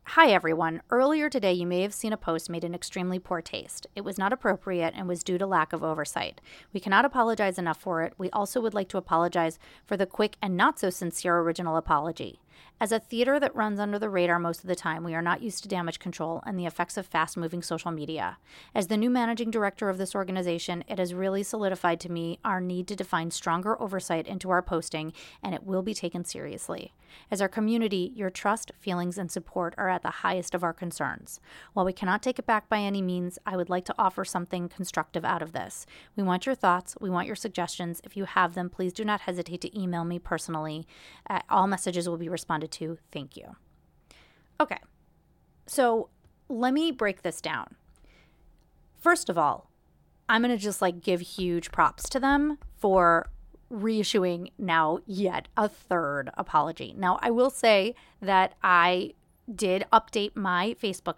Hi, 0.08 0.32
everyone. 0.32 0.82
Earlier 0.90 1.30
today, 1.30 1.54
you 1.54 1.66
may 1.66 1.82
have 1.82 1.94
seen 1.94 2.12
a 2.12 2.18
post 2.18 2.50
made 2.50 2.66
in 2.66 2.76
extremely 2.76 3.20
poor 3.20 3.42
taste. 3.42 3.88
It 3.96 4.04
was 4.04 4.18
not 4.18 4.34
appropriate 4.34 4.94
and 4.98 5.08
was 5.08 5.24
due 5.24 5.38
to 5.38 5.48
lack 5.48 5.72
of 5.72 5.82
oversight. 5.82 6.42
We 6.74 6.82
cannot 6.82 7.06
apologize 7.06 7.58
enough 7.58 7.80
for 7.80 8.04
it. 8.04 8.14
We 8.18 8.30
also 8.32 8.60
would 8.60 8.74
like 8.74 8.90
to 8.90 8.98
apologize 8.98 9.58
for 9.86 9.96
the 9.96 10.06
quick 10.06 10.36
and 10.42 10.58
not 10.58 10.78
so 10.78 10.90
sincere 10.90 11.40
original 11.40 11.78
apology. 11.78 12.42
As 12.84 12.92
a 12.92 13.00
theater 13.00 13.40
that 13.40 13.56
runs 13.56 13.80
under 13.80 13.98
the 13.98 14.10
radar 14.10 14.40
most 14.40 14.60
of 14.60 14.68
the 14.68 14.76
time, 14.76 15.06
we 15.06 15.16
are 15.16 15.22
not 15.22 15.42
used 15.42 15.64
to 15.64 15.70
damage 15.70 16.00
control 16.00 16.44
and 16.46 16.60
the 16.60 16.66
effects 16.66 16.98
of 16.98 17.06
fast 17.06 17.38
moving 17.38 17.62
social 17.62 17.92
media. 17.92 18.40
As 18.76 18.88
the 18.88 18.98
new 18.98 19.10
managing 19.10 19.52
director 19.52 19.88
of 19.88 19.98
this 19.98 20.14
organization, 20.14 20.84
it 20.90 21.00
has 21.00 21.14
really 21.14 21.44
solidified 21.44 22.02
to 22.02 22.12
me 22.12 22.40
our 22.44 22.60
need 22.60 22.90
to 22.90 22.96
define 22.98 23.32
stronger 23.32 23.82
oversight 23.82 24.28
into 24.28 24.50
our 24.50 24.62
posting, 24.62 25.14
and 25.42 25.56
it 25.56 25.64
will 25.64 25.82
be 25.82 25.94
taken 25.94 26.26
seriously. 26.26 26.94
As 27.32 27.42
our 27.42 27.48
community, 27.48 28.12
your 28.16 28.30
trust, 28.30 28.72
feelings, 28.80 29.18
and 29.18 29.32
support 29.32 29.76
are 29.78 29.88
at 29.88 30.02
the 30.02 30.10
highest 30.10 30.54
of 30.54 30.64
our 30.64 30.74
concerns. 30.74 31.40
While 31.72 31.86
we 31.86 31.94
cannot 31.94 32.22
take 32.22 32.40
it 32.40 32.46
back 32.46 32.68
by 32.68 32.80
any 32.80 33.02
means, 33.02 33.40
I 33.46 33.56
would 33.56 33.70
like 33.70 33.86
to 33.86 33.96
offer 33.98 34.26
something 34.26 34.68
constructive 34.68 35.24
out 35.24 35.42
of 35.42 35.54
this. 35.54 35.86
We 36.18 36.24
want 36.24 36.46
your 36.46 36.56
thoughts, 36.56 36.98
we 37.00 37.10
want 37.10 37.28
your 37.28 37.36
suggestions. 37.38 38.02
If 38.04 38.18
you 38.18 38.26
have 38.26 38.56
them, 38.56 38.70
please 38.70 38.92
do 38.92 39.06
not 39.06 39.22
hesitate 39.22 39.62
to 39.62 39.80
email 39.80 40.04
me 40.04 40.20
personally. 40.20 40.86
Uh, 41.30 41.40
all 41.50 41.68
messages 41.68 42.10
will 42.10 42.18
be 42.18 42.28
responded 42.28 42.73
to. 42.74 42.98
Thank 43.12 43.38
you. 43.38 43.56
Okay, 44.60 44.80
so 45.66 46.10
let 46.50 46.74
me 46.74 46.92
break 46.92 47.22
this 47.22 47.42
down. 47.42 47.76
First 49.00 49.30
of 49.30 49.38
all, 49.38 49.70
I'm 50.30 50.42
going 50.42 50.56
to 50.56 50.62
just 50.62 50.82
like 50.82 51.02
give 51.02 51.22
huge 51.22 51.72
props 51.72 52.08
to 52.10 52.20
them 52.20 52.58
for 52.78 53.30
reissuing 53.72 54.52
now 54.58 55.00
yet 55.06 55.48
a 55.58 55.68
third 55.68 56.30
apology. 56.36 56.94
Now, 56.98 57.18
I 57.22 57.32
will 57.32 57.50
say 57.50 57.96
that 58.22 58.54
I 58.64 59.14
did 59.54 59.86
update 59.92 60.36
my 60.36 60.76
Facebook 60.82 61.18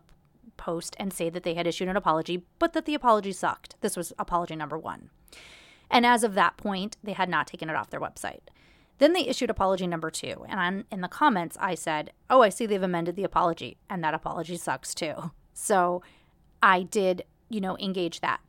post 0.58 0.96
and 1.00 1.12
say 1.14 1.30
that 1.30 1.44
they 1.44 1.54
had 1.54 1.68
issued 1.68 1.90
an 1.90 1.98
apology, 1.98 2.46
but 2.60 2.74
that 2.74 2.86
the 2.86 2.96
apology 2.96 3.34
sucked. 3.34 3.76
This 3.82 3.98
was 3.98 4.14
apology 4.18 4.56
number 4.56 4.78
one. 4.78 5.10
And 5.92 6.06
as 6.06 6.24
of 6.24 6.34
that 6.34 6.58
point, 6.58 6.98
they 7.04 7.14
had 7.14 7.30
not 7.30 7.48
taken 7.48 7.70
it 7.70 7.76
off 7.76 7.90
their 7.90 8.00
website. 8.00 8.42
Then 8.98 9.14
they 9.14 9.28
issued 9.28 9.50
apology 9.50 9.88
number 9.88 10.10
two. 10.10 10.46
And 10.48 10.60
on, 10.60 10.86
in 10.92 11.02
the 11.02 11.08
comments, 11.08 11.58
I 11.60 11.76
said, 11.76 12.12
Oh, 12.30 12.42
I 12.42 12.50
see 12.50 12.66
they've 12.66 12.82
amended 12.82 13.16
the 13.16 13.24
apology. 13.24 13.78
And 13.90 14.04
that 14.04 14.14
apology 14.14 14.58
sucks 14.58 14.94
too. 14.94 15.32
So 15.58 16.04
I 16.62 16.84
did, 16.84 17.24
you 17.48 17.62
know, 17.62 17.78
engage 17.78 18.20
that. 18.20 18.42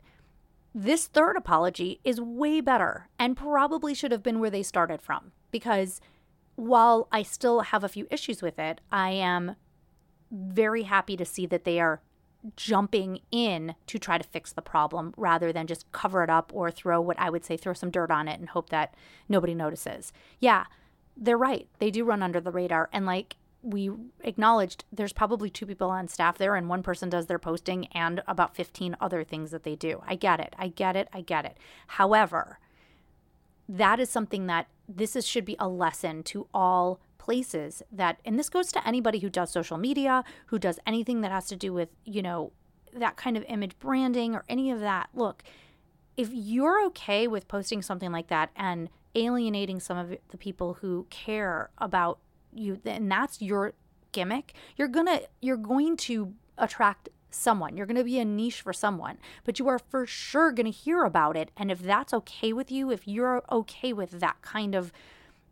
This 0.75 1.07
third 1.07 1.37
apology 1.37 2.01
is 2.03 2.21
way 2.21 2.61
better 2.61 3.09
and 3.17 3.37
probably 3.37 3.95
should 3.95 4.11
have 4.11 4.25
been 4.25 4.41
where 4.41 4.51
they 4.51 4.65
started 4.65 5.01
from 5.01 5.31
because 5.53 6.01
while 6.57 7.07
I 7.13 7.23
still 7.23 7.61
have 7.61 7.85
a 7.85 7.89
few 7.89 8.09
issues 8.11 8.43
with 8.43 8.59
it, 8.59 8.81
I 8.91 9.11
am 9.11 9.55
very 10.33 10.83
happy 10.83 11.17
to 11.17 11.25
see 11.25 11.47
that 11.47 11.63
they 11.63 11.79
are 11.79 12.03
jumping 12.57 13.21
in 13.31 13.75
to 13.87 13.99
try 13.99 14.19
to 14.19 14.25
fix 14.25 14.53
the 14.53 14.63
problem 14.63 15.13
rather 15.17 15.53
than 15.53 15.67
just 15.67 15.91
cover 15.93 16.23
it 16.23 16.31
up 16.31 16.53
or 16.55 16.71
throw 16.71 17.01
what 17.01 17.19
I 17.19 17.31
would 17.31 17.45
say 17.45 17.57
throw 17.57 17.73
some 17.73 17.91
dirt 17.91 18.11
on 18.11 18.29
it 18.29 18.39
and 18.39 18.51
hope 18.51 18.71
that 18.71 18.95
nobody 19.29 19.55
notices. 19.55 20.13
Yeah, 20.39 20.67
they're 21.17 21.39
right. 21.39 21.69
They 21.79 21.91
do 21.91 22.05
run 22.05 22.23
under 22.23 22.41
the 22.41 22.51
radar. 22.51 22.89
And 22.93 23.07
like 23.07 23.37
we 23.63 23.91
acknowledged, 24.23 24.85
there's 24.93 25.13
probably 25.13 25.51
two 25.51 25.67
people 25.67 25.91
on 25.91 26.09
staff 26.09 26.39
there 26.39 26.55
and 26.55 26.69
one 26.69 26.83
person 26.83 27.09
does 27.09 27.27
their 27.27 27.39
posting 27.39 27.87
and 27.89 28.23
about 28.29 28.55
15 28.55 28.97
other 29.01 29.25
things 29.25 29.51
that 29.51 29.65
they 29.65 29.75
do. 29.75 30.03
I 30.07 30.15
get 30.15 30.39
it. 30.39 30.55
I 30.59 30.69
get 30.69 30.95
it. 30.95 31.09
I 31.13 31.23
get 31.23 31.45
it. 31.45 31.57
However, 31.89 32.59
that 33.69 33.99
is 33.99 34.09
something 34.09 34.47
that 34.47 34.69
this 34.89 35.17
is, 35.17 35.27
should 35.27 35.45
be 35.45 35.57
a 35.59 35.69
lesson 35.69 36.23
to 36.25 36.47
all 36.53 37.01
places 37.19 37.83
that, 37.91 38.21
and 38.25 38.39
this 38.39 38.49
goes 38.49 38.71
to 38.73 38.87
anybody 38.87 39.19
who 39.19 39.29
does 39.29 39.51
social 39.51 39.79
media, 39.79 40.25
who 40.47 40.59
does 40.59 40.79
anything 40.87 41.21
that 41.23 41.33
has 41.33 41.47
to 41.49 41.57
do 41.57 41.73
with, 41.73 41.89
you 42.05 42.23
know, 42.23 42.53
that 42.93 43.17
kind 43.17 43.37
of 43.37 43.45
image 43.49 43.79
branding 43.79 44.35
or 44.35 44.45
any 44.49 44.71
of 44.71 44.81
that. 44.81 45.09
Look, 45.15 45.43
if 46.17 46.31
you're 46.33 46.85
okay 46.87 47.27
with 47.27 47.49
posting 47.49 47.83
something 47.83 48.11
like 48.11 48.29
that 48.29 48.51
and 48.57 48.89
alienating 49.15 49.81
some 49.81 49.99
of 49.99 50.17
the 50.29 50.39
people 50.39 50.75
who 50.75 51.07
care 51.11 51.71
about 51.79 52.19
you, 52.55 52.81
and 52.85 53.11
that's 53.11 53.43
your 53.43 53.75
gimmick, 54.13 54.55
you're 54.77 54.89
gonna 54.89 55.21
you're 55.43 55.57
going 55.57 55.97
to 55.97 56.33
attract 56.59 57.09
someone. 57.31 57.77
You're 57.77 57.87
going 57.87 57.97
to 57.97 58.05
be 58.05 58.19
a 58.19 58.25
niche 58.25 58.61
for 58.61 58.73
someone, 58.73 59.19
but 59.45 59.59
you 59.59 59.69
are 59.69 59.79
for 59.79 60.07
sure 60.07 60.53
going 60.53 60.67
to 60.67 60.71
hear 60.71 61.05
about 61.05 61.37
it. 61.37 61.51
And 61.57 61.71
if 61.71 61.81
that's 61.81 62.15
okay 62.15 62.53
with 62.53 62.71
you, 62.71 62.91
if 62.91 63.07
you're 63.07 63.43
okay 63.51 63.93
with 63.93 64.21
that 64.21 64.41
kind 64.43 64.75
of 64.75 64.93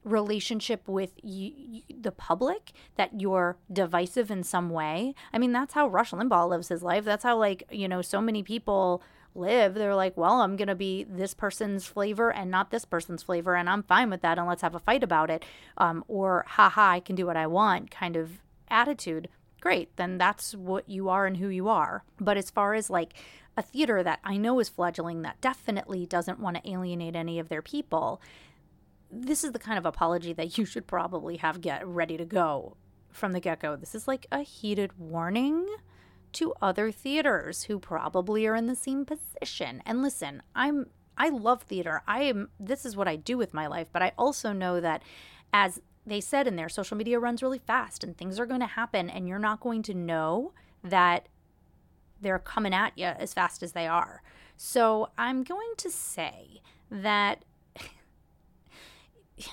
relationship 0.04 0.86
with 0.86 1.12
the 1.22 2.12
public 2.16 2.72
that 2.96 3.20
you're 3.20 3.56
divisive 3.72 4.30
in 4.30 4.42
some 4.42 4.70
way. 4.70 5.14
I 5.32 5.38
mean, 5.38 5.52
that's 5.52 5.74
how 5.74 5.88
Rush 5.88 6.10
Limbaugh 6.10 6.48
lives 6.48 6.68
his 6.68 6.82
life. 6.82 7.04
That's 7.04 7.24
how, 7.24 7.38
like, 7.38 7.64
you 7.70 7.88
know, 7.88 8.02
so 8.02 8.20
many 8.20 8.42
people 8.42 9.02
live. 9.34 9.74
They're 9.74 9.94
like, 9.94 10.16
well, 10.16 10.42
I'm 10.42 10.56
going 10.56 10.68
to 10.68 10.74
be 10.74 11.04
this 11.04 11.34
person's 11.34 11.86
flavor 11.86 12.30
and 12.30 12.50
not 12.50 12.70
this 12.70 12.84
person's 12.84 13.22
flavor. 13.22 13.56
And 13.56 13.68
I'm 13.68 13.82
fine 13.82 14.10
with 14.10 14.20
that. 14.20 14.38
And 14.38 14.46
let's 14.46 14.62
have 14.62 14.74
a 14.74 14.78
fight 14.80 15.02
about 15.02 15.30
it. 15.30 15.44
Um, 15.78 16.04
or, 16.06 16.44
haha, 16.48 16.90
I 16.90 17.00
can 17.00 17.16
do 17.16 17.26
what 17.26 17.36
I 17.36 17.46
want 17.46 17.90
kind 17.90 18.16
of 18.16 18.42
attitude. 18.68 19.28
Great. 19.64 19.96
Then 19.96 20.18
that's 20.18 20.54
what 20.54 20.88
you 20.88 21.08
are 21.08 21.26
and 21.26 21.38
who 21.38 21.48
you 21.48 21.68
are. 21.68 22.04
But 22.20 22.36
as 22.36 22.50
far 22.50 22.74
as 22.74 22.88
like, 22.88 23.14
a 23.56 23.62
theater 23.62 24.02
that 24.02 24.18
I 24.24 24.36
know 24.36 24.58
is 24.58 24.68
fledgling 24.68 25.22
that 25.22 25.40
definitely 25.40 26.06
doesn't 26.06 26.40
want 26.40 26.56
to 26.56 26.68
alienate 26.68 27.14
any 27.14 27.38
of 27.38 27.48
their 27.48 27.62
people 27.62 28.20
this 29.14 29.44
is 29.44 29.52
the 29.52 29.58
kind 29.58 29.78
of 29.78 29.86
apology 29.86 30.32
that 30.32 30.58
you 30.58 30.64
should 30.64 30.86
probably 30.86 31.36
have 31.36 31.60
get 31.60 31.86
ready 31.86 32.16
to 32.16 32.24
go 32.24 32.76
from 33.10 33.32
the 33.32 33.40
get-go. 33.40 33.76
This 33.76 33.94
is 33.94 34.08
like 34.08 34.26
a 34.32 34.40
heated 34.40 34.98
warning 34.98 35.66
to 36.32 36.52
other 36.60 36.90
theaters 36.90 37.64
who 37.64 37.78
probably 37.78 38.46
are 38.46 38.56
in 38.56 38.66
the 38.66 38.74
same 38.74 39.04
position. 39.04 39.82
And 39.86 40.02
listen, 40.02 40.42
I'm 40.54 40.86
I 41.16 41.28
love 41.28 41.62
theater. 41.62 42.02
I 42.08 42.24
am 42.24 42.48
this 42.58 42.84
is 42.84 42.96
what 42.96 43.06
I 43.06 43.14
do 43.14 43.38
with 43.38 43.54
my 43.54 43.68
life, 43.68 43.88
but 43.92 44.02
I 44.02 44.12
also 44.18 44.52
know 44.52 44.80
that 44.80 45.02
as 45.52 45.80
they 46.06 46.20
said 46.20 46.46
in 46.46 46.56
there, 46.56 46.68
social 46.68 46.96
media 46.96 47.18
runs 47.18 47.42
really 47.42 47.58
fast 47.58 48.04
and 48.04 48.16
things 48.16 48.38
are 48.38 48.46
going 48.46 48.60
to 48.60 48.66
happen 48.66 49.08
and 49.08 49.28
you're 49.28 49.38
not 49.38 49.60
going 49.60 49.82
to 49.82 49.94
know 49.94 50.52
that 50.82 51.28
they're 52.20 52.38
coming 52.38 52.74
at 52.74 52.96
you 52.96 53.06
as 53.06 53.34
fast 53.34 53.62
as 53.62 53.72
they 53.72 53.86
are. 53.86 54.22
So, 54.56 55.10
I'm 55.18 55.42
going 55.42 55.72
to 55.78 55.90
say 55.90 56.60
that 56.90 57.44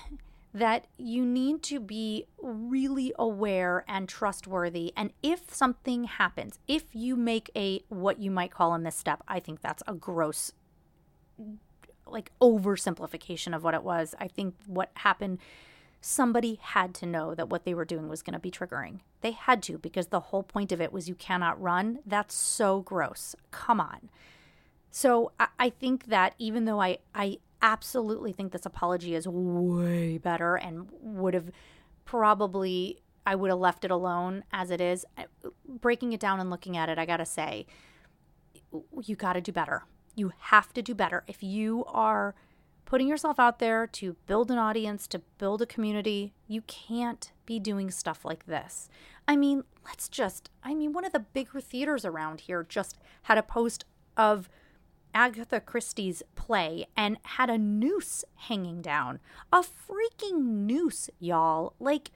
that 0.54 0.86
you 0.98 1.24
need 1.24 1.62
to 1.62 1.80
be 1.80 2.26
really 2.40 3.12
aware 3.18 3.84
and 3.88 4.08
trustworthy. 4.08 4.92
And 4.96 5.12
if 5.22 5.52
something 5.52 6.04
happens, 6.04 6.58
if 6.68 6.84
you 6.92 7.16
make 7.16 7.50
a 7.56 7.82
what 7.88 8.18
you 8.18 8.30
might 8.30 8.50
call 8.50 8.74
a 8.74 8.78
misstep, 8.78 9.22
I 9.26 9.40
think 9.40 9.62
that's 9.62 9.82
a 9.86 9.94
gross, 9.94 10.52
like 12.06 12.32
oversimplification 12.40 13.56
of 13.56 13.64
what 13.64 13.72
it 13.74 13.82
was. 13.82 14.14
I 14.20 14.28
think 14.28 14.54
what 14.66 14.90
happened, 14.94 15.38
somebody 16.02 16.58
had 16.60 16.92
to 16.94 17.06
know 17.06 17.34
that 17.34 17.48
what 17.48 17.64
they 17.64 17.72
were 17.72 17.84
doing 17.84 18.08
was 18.08 18.22
going 18.22 18.34
to 18.34 18.40
be 18.40 18.50
triggering. 18.50 18.98
They 19.20 19.30
had 19.30 19.62
to 19.64 19.78
because 19.78 20.08
the 20.08 20.20
whole 20.20 20.42
point 20.42 20.72
of 20.72 20.80
it 20.80 20.92
was 20.92 21.08
you 21.08 21.14
cannot 21.14 21.62
run. 21.62 22.00
That's 22.04 22.34
so 22.34 22.80
gross. 22.80 23.36
Come 23.52 23.80
on. 23.80 24.10
So 24.90 25.30
I, 25.38 25.46
I 25.58 25.70
think 25.70 26.06
that 26.06 26.34
even 26.38 26.64
though 26.64 26.80
I, 26.80 26.98
I 27.14 27.38
absolutely 27.62 28.32
think 28.32 28.50
this 28.52 28.66
apology 28.66 29.14
is 29.14 29.28
way 29.28 30.18
better 30.18 30.56
and 30.56 30.88
would 31.00 31.34
have 31.34 31.50
probably 32.04 32.98
I 33.24 33.36
would 33.36 33.50
have 33.50 33.60
left 33.60 33.84
it 33.84 33.92
alone 33.92 34.42
as 34.52 34.72
it 34.72 34.80
is. 34.80 35.06
Breaking 35.68 36.12
it 36.12 36.18
down 36.18 36.40
and 36.40 36.50
looking 36.50 36.76
at 36.76 36.88
it, 36.88 36.98
I 36.98 37.06
got 37.06 37.18
to 37.18 37.24
say 37.24 37.66
you 39.04 39.14
got 39.14 39.34
to 39.34 39.40
do 39.40 39.52
better. 39.52 39.84
You 40.16 40.32
have 40.38 40.72
to 40.74 40.82
do 40.82 40.94
better. 40.94 41.22
If 41.28 41.44
you 41.44 41.84
are 41.86 42.34
putting 42.92 43.08
yourself 43.08 43.40
out 43.40 43.58
there 43.58 43.86
to 43.86 44.14
build 44.26 44.50
an 44.50 44.58
audience, 44.58 45.06
to 45.06 45.18
build 45.38 45.62
a 45.62 45.66
community, 45.66 46.34
you 46.46 46.60
can't 46.66 47.32
be 47.46 47.58
doing 47.58 47.90
stuff 47.90 48.22
like 48.22 48.44
this. 48.44 48.90
I 49.26 49.34
mean, 49.34 49.64
let's 49.86 50.10
just, 50.10 50.50
I 50.62 50.74
mean, 50.74 50.92
one 50.92 51.06
of 51.06 51.14
the 51.14 51.20
bigger 51.20 51.58
theaters 51.58 52.04
around 52.04 52.42
here 52.42 52.66
just 52.68 52.98
had 53.22 53.38
a 53.38 53.42
post 53.42 53.86
of 54.14 54.50
Agatha 55.14 55.58
Christie's 55.58 56.22
play 56.34 56.84
and 56.94 57.16
had 57.22 57.48
a 57.48 57.56
noose 57.56 58.26
hanging 58.34 58.82
down. 58.82 59.20
A 59.50 59.62
freaking 59.62 60.66
noose, 60.66 61.08
y'all. 61.18 61.72
Like, 61.80 62.10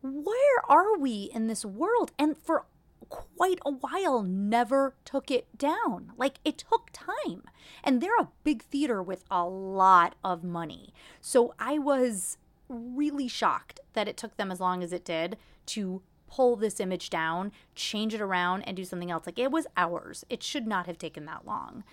where 0.00 0.62
are 0.68 0.96
we 0.96 1.28
in 1.34 1.48
this 1.48 1.64
world? 1.64 2.12
And 2.20 2.36
for 2.38 2.66
quite 3.10 3.58
a 3.66 3.72
while, 3.72 4.22
never 4.22 4.94
took 5.04 5.30
it 5.30 5.58
down. 5.58 6.12
Like, 6.16 6.38
it 6.44 6.56
took 6.56 6.88
time. 6.92 7.42
And 7.84 8.00
they're 8.00 8.16
a 8.18 8.28
big 8.44 8.62
theater 8.62 9.02
with 9.02 9.24
a 9.30 9.44
lot 9.44 10.14
of 10.24 10.42
money. 10.42 10.94
So 11.20 11.54
I 11.58 11.78
was 11.78 12.38
really 12.68 13.28
shocked 13.28 13.80
that 13.92 14.08
it 14.08 14.16
took 14.16 14.36
them 14.36 14.50
as 14.50 14.60
long 14.60 14.82
as 14.82 14.92
it 14.92 15.04
did 15.04 15.36
to 15.66 16.02
pull 16.28 16.56
this 16.56 16.78
image 16.80 17.10
down, 17.10 17.50
change 17.74 18.14
it 18.14 18.20
around, 18.20 18.62
and 18.62 18.76
do 18.76 18.84
something 18.84 19.10
else. 19.10 19.26
Like, 19.26 19.38
it 19.38 19.50
was 19.50 19.66
hours. 19.76 20.24
It 20.30 20.42
should 20.42 20.66
not 20.66 20.86
have 20.86 20.96
taken 20.96 21.26
that 21.26 21.44
long. 21.44 21.84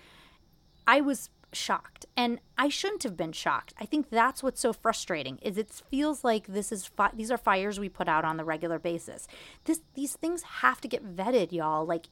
I 0.86 1.00
was 1.00 1.28
shocked 1.52 2.06
and 2.16 2.40
I 2.56 2.68
shouldn't 2.68 3.02
have 3.04 3.16
been 3.16 3.32
shocked. 3.32 3.74
I 3.80 3.86
think 3.86 4.10
that's 4.10 4.42
what's 4.42 4.60
so 4.60 4.72
frustrating 4.72 5.38
is 5.38 5.56
it 5.56 5.70
feels 5.90 6.24
like 6.24 6.46
this 6.46 6.72
is 6.72 6.86
fi- 6.86 7.12
these 7.14 7.30
are 7.30 7.38
fires 7.38 7.80
we 7.80 7.88
put 7.88 8.08
out 8.08 8.24
on 8.24 8.36
the 8.36 8.44
regular 8.44 8.78
basis. 8.78 9.26
This 9.64 9.80
these 9.94 10.14
things 10.14 10.42
have 10.42 10.80
to 10.82 10.88
get 10.88 11.16
vetted, 11.16 11.52
y'all. 11.52 11.86
Like 11.86 12.06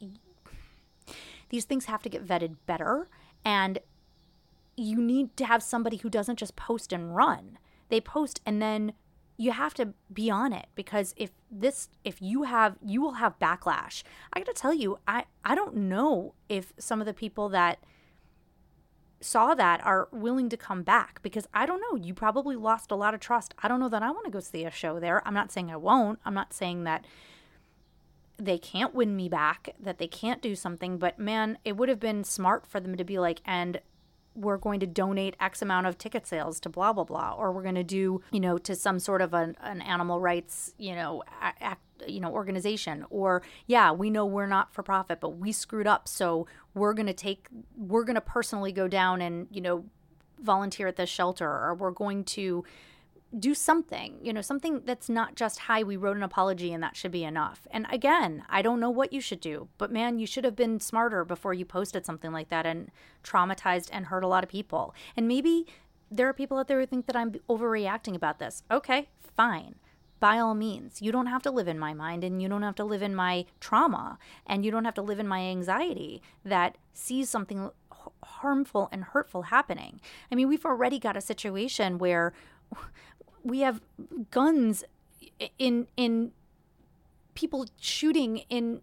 these 1.50 1.64
things 1.64 1.86
have 1.86 2.02
to 2.02 2.08
get 2.08 2.26
vetted 2.26 2.56
better 2.66 3.08
and 3.44 3.78
you 4.76 5.00
need 5.00 5.36
to 5.36 5.44
have 5.44 5.62
somebody 5.62 5.98
who 5.98 6.10
doesn't 6.10 6.38
just 6.38 6.56
post 6.56 6.92
and 6.92 7.14
run. 7.14 7.58
They 7.88 8.00
post 8.00 8.40
and 8.44 8.60
then 8.60 8.92
you 9.36 9.52
have 9.52 9.74
to 9.74 9.92
be 10.12 10.30
on 10.30 10.52
it 10.52 10.66
because 10.74 11.14
if 11.16 11.30
this 11.50 11.88
if 12.04 12.22
you 12.22 12.44
have 12.44 12.76
you 12.84 13.02
will 13.02 13.14
have 13.14 13.38
backlash. 13.38 14.02
I 14.32 14.40
got 14.40 14.46
to 14.46 14.60
tell 14.60 14.74
you, 14.74 14.98
I 15.06 15.24
I 15.44 15.54
don't 15.54 15.76
know 15.76 16.34
if 16.48 16.72
some 16.78 17.00
of 17.00 17.06
the 17.06 17.14
people 17.14 17.48
that 17.50 17.78
saw 19.26 19.54
that 19.54 19.84
are 19.84 20.08
willing 20.12 20.48
to 20.48 20.56
come 20.56 20.82
back 20.82 21.20
because 21.22 21.46
I 21.52 21.66
don't 21.66 21.80
know, 21.80 21.96
you 21.96 22.14
probably 22.14 22.56
lost 22.56 22.90
a 22.90 22.96
lot 22.96 23.14
of 23.14 23.20
trust. 23.20 23.54
I 23.62 23.68
don't 23.68 23.80
know 23.80 23.88
that 23.88 24.02
I 24.02 24.10
want 24.10 24.24
to 24.24 24.30
go 24.30 24.40
see 24.40 24.64
a 24.64 24.70
show 24.70 25.00
there. 25.00 25.26
I'm 25.26 25.34
not 25.34 25.50
saying 25.52 25.70
I 25.70 25.76
won't. 25.76 26.20
I'm 26.24 26.34
not 26.34 26.54
saying 26.54 26.84
that 26.84 27.04
they 28.38 28.58
can't 28.58 28.94
win 28.94 29.16
me 29.16 29.28
back, 29.28 29.70
that 29.80 29.98
they 29.98 30.06
can't 30.06 30.42
do 30.42 30.54
something, 30.54 30.98
but 30.98 31.18
man, 31.18 31.58
it 31.64 31.76
would 31.76 31.88
have 31.88 32.00
been 32.00 32.22
smart 32.22 32.66
for 32.66 32.80
them 32.80 32.96
to 32.96 33.04
be 33.04 33.18
like, 33.18 33.40
and 33.44 33.80
we're 34.36 34.58
going 34.58 34.80
to 34.80 34.86
donate 34.86 35.34
X 35.40 35.62
amount 35.62 35.86
of 35.86 35.96
ticket 35.96 36.26
sales 36.26 36.60
to 36.60 36.68
blah, 36.68 36.92
blah, 36.92 37.04
blah, 37.04 37.32
or 37.32 37.52
we're 37.52 37.62
going 37.62 37.74
to 37.74 37.82
do, 37.82 38.20
you 38.30 38.40
know, 38.40 38.58
to 38.58 38.76
some 38.76 38.98
sort 38.98 39.22
of 39.22 39.32
an, 39.32 39.56
an 39.62 39.80
animal 39.80 40.20
rights, 40.20 40.74
you 40.78 40.94
know, 40.94 41.22
act, 41.40 41.82
you 42.06 42.20
know, 42.20 42.30
organization. 42.30 43.06
Or, 43.08 43.42
yeah, 43.66 43.90
we 43.92 44.10
know 44.10 44.26
we're 44.26 44.46
not 44.46 44.74
for 44.74 44.82
profit, 44.82 45.20
but 45.20 45.38
we 45.38 45.52
screwed 45.52 45.86
up. 45.86 46.06
So 46.06 46.46
we're 46.74 46.92
going 46.92 47.06
to 47.06 47.14
take, 47.14 47.48
we're 47.76 48.04
going 48.04 48.16
to 48.16 48.20
personally 48.20 48.72
go 48.72 48.86
down 48.86 49.22
and, 49.22 49.48
you 49.50 49.62
know, 49.62 49.86
volunteer 50.40 50.86
at 50.86 50.96
this 50.96 51.08
shelter, 51.08 51.48
or 51.48 51.74
we're 51.74 51.90
going 51.90 52.22
to, 52.24 52.62
do 53.36 53.54
something, 53.54 54.18
you 54.22 54.32
know, 54.32 54.40
something 54.40 54.82
that's 54.84 55.08
not 55.08 55.34
just, 55.34 55.60
hi, 55.60 55.82
we 55.82 55.96
wrote 55.96 56.16
an 56.16 56.22
apology 56.22 56.72
and 56.72 56.82
that 56.82 56.96
should 56.96 57.10
be 57.10 57.24
enough. 57.24 57.66
And 57.70 57.86
again, 57.90 58.44
I 58.48 58.62
don't 58.62 58.80
know 58.80 58.90
what 58.90 59.12
you 59.12 59.20
should 59.20 59.40
do, 59.40 59.68
but 59.78 59.90
man, 59.90 60.18
you 60.18 60.26
should 60.26 60.44
have 60.44 60.56
been 60.56 60.80
smarter 60.80 61.24
before 61.24 61.52
you 61.52 61.64
posted 61.64 62.06
something 62.06 62.32
like 62.32 62.48
that 62.50 62.66
and 62.66 62.90
traumatized 63.24 63.88
and 63.92 64.06
hurt 64.06 64.24
a 64.24 64.28
lot 64.28 64.44
of 64.44 64.50
people. 64.50 64.94
And 65.16 65.26
maybe 65.26 65.66
there 66.10 66.28
are 66.28 66.32
people 66.32 66.58
out 66.58 66.68
there 66.68 66.78
who 66.78 66.86
think 66.86 67.06
that 67.06 67.16
I'm 67.16 67.32
overreacting 67.48 68.14
about 68.14 68.38
this. 68.38 68.62
Okay, 68.70 69.08
fine. 69.36 69.74
By 70.18 70.38
all 70.38 70.54
means, 70.54 71.02
you 71.02 71.12
don't 71.12 71.26
have 71.26 71.42
to 71.42 71.50
live 71.50 71.68
in 71.68 71.78
my 71.78 71.92
mind 71.92 72.24
and 72.24 72.40
you 72.40 72.48
don't 72.48 72.62
have 72.62 72.76
to 72.76 72.84
live 72.84 73.02
in 73.02 73.14
my 73.14 73.44
trauma 73.60 74.18
and 74.46 74.64
you 74.64 74.70
don't 74.70 74.86
have 74.86 74.94
to 74.94 75.02
live 75.02 75.18
in 75.18 75.28
my 75.28 75.40
anxiety 75.40 76.22
that 76.44 76.78
sees 76.94 77.28
something 77.28 77.70
harmful 78.22 78.88
and 78.92 79.04
hurtful 79.04 79.42
happening. 79.42 80.00
I 80.30 80.36
mean, 80.36 80.48
we've 80.48 80.64
already 80.64 80.98
got 80.98 81.16
a 81.16 81.20
situation 81.20 81.98
where 81.98 82.32
we 83.46 83.60
have 83.60 83.80
guns 84.30 84.84
in 85.58 85.86
in 85.96 86.32
people 87.34 87.66
shooting 87.80 88.38
in 88.48 88.80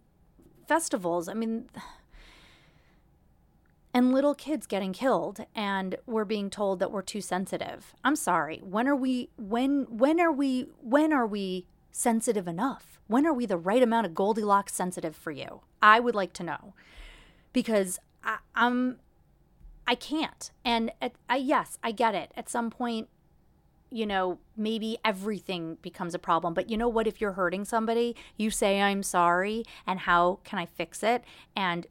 festivals. 0.66 1.28
I 1.28 1.34
mean, 1.34 1.68
and 3.94 4.12
little 4.12 4.34
kids 4.34 4.66
getting 4.66 4.92
killed 4.92 5.44
and 5.54 5.96
we're 6.06 6.24
being 6.24 6.50
told 6.50 6.80
that 6.80 6.90
we're 6.90 7.02
too 7.02 7.20
sensitive. 7.20 7.94
I'm 8.02 8.16
sorry. 8.16 8.60
When 8.64 8.88
are 8.88 8.96
we 8.96 9.28
when 9.36 9.86
when 9.90 10.18
are 10.18 10.32
we 10.32 10.66
when 10.80 11.12
are 11.12 11.26
we 11.26 11.66
sensitive 11.92 12.48
enough? 12.48 12.98
When 13.06 13.26
are 13.26 13.34
we 13.34 13.44
the 13.44 13.58
right 13.58 13.82
amount 13.82 14.06
of 14.06 14.14
Goldilocks 14.14 14.74
sensitive 14.74 15.14
for 15.14 15.30
you? 15.30 15.60
I 15.82 16.00
would 16.00 16.14
like 16.14 16.32
to 16.34 16.42
know. 16.42 16.72
Because 17.52 17.98
I, 18.24 18.38
am 18.56 18.98
I 19.86 19.94
can't. 19.94 20.50
And 20.64 20.90
at, 21.02 21.12
I, 21.28 21.36
yes, 21.36 21.78
I 21.82 21.92
get 21.92 22.14
it. 22.14 22.32
At 22.34 22.48
some 22.48 22.70
point 22.70 23.08
you 23.94 24.06
know, 24.06 24.38
maybe 24.56 24.98
everything 25.04 25.78
becomes 25.80 26.14
a 26.14 26.18
problem. 26.18 26.52
But 26.52 26.68
you 26.68 26.76
know 26.76 26.88
what? 26.88 27.06
If 27.06 27.20
you're 27.20 27.32
hurting 27.32 27.64
somebody, 27.64 28.16
you 28.36 28.50
say, 28.50 28.82
I'm 28.82 29.04
sorry, 29.04 29.64
and 29.86 30.00
how 30.00 30.40
can 30.42 30.58
I 30.58 30.66
fix 30.66 31.04
it? 31.04 31.22
And 31.54 31.86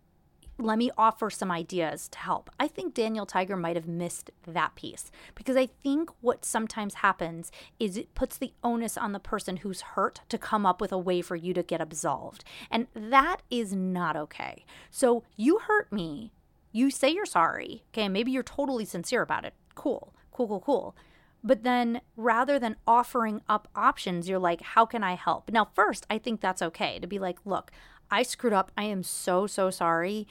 let 0.59 0.77
me 0.77 0.91
offer 0.97 1.29
some 1.29 1.49
ideas 1.49 2.09
to 2.09 2.19
help. 2.19 2.49
I 2.59 2.67
think 2.67 2.93
Daniel 2.93 3.25
Tiger 3.25 3.55
might 3.55 3.77
have 3.77 3.87
missed 3.87 4.31
that 4.45 4.75
piece 4.75 5.11
because 5.33 5.55
I 5.55 5.67
think 5.81 6.09
what 6.19 6.43
sometimes 6.43 6.95
happens 6.95 7.51
is 7.79 7.95
it 7.95 8.13
puts 8.15 8.37
the 8.37 8.53
onus 8.63 8.97
on 8.97 9.13
the 9.13 9.19
person 9.19 9.57
who's 9.57 9.81
hurt 9.81 10.21
to 10.27 10.37
come 10.37 10.65
up 10.65 10.81
with 10.81 10.91
a 10.91 10.97
way 10.97 11.21
for 11.21 11.37
you 11.37 11.53
to 11.53 11.63
get 11.63 11.79
absolved. 11.79 12.43
And 12.69 12.87
that 12.93 13.37
is 13.49 13.73
not 13.73 14.17
okay. 14.17 14.65
So 14.91 15.23
you 15.37 15.59
hurt 15.59 15.91
me, 15.91 16.33
you 16.73 16.91
say 16.91 17.09
you're 17.09 17.25
sorry, 17.25 17.85
okay, 17.93 18.09
maybe 18.09 18.31
you're 18.31 18.43
totally 18.43 18.85
sincere 18.85 19.21
about 19.21 19.45
it. 19.45 19.53
Cool, 19.73 20.13
cool, 20.31 20.47
cool, 20.47 20.59
cool. 20.59 20.95
But 21.43 21.63
then 21.63 22.01
rather 22.15 22.57
than 22.57 22.77
offering 22.87 23.41
up 23.49 23.67
options, 23.75 24.29
you're 24.29 24.39
like, 24.39 24.61
how 24.61 24.85
can 24.85 25.03
I 25.03 25.15
help? 25.15 25.51
Now, 25.51 25.69
first, 25.75 26.05
I 26.09 26.17
think 26.17 26.39
that's 26.39 26.61
okay 26.61 26.99
to 26.99 27.07
be 27.07 27.19
like, 27.19 27.39
look, 27.43 27.71
I 28.09 28.23
screwed 28.23 28.53
up. 28.53 28.71
I 28.77 28.83
am 28.83 29.03
so, 29.03 29.45
so 29.47 29.69
sorry. 29.69 30.27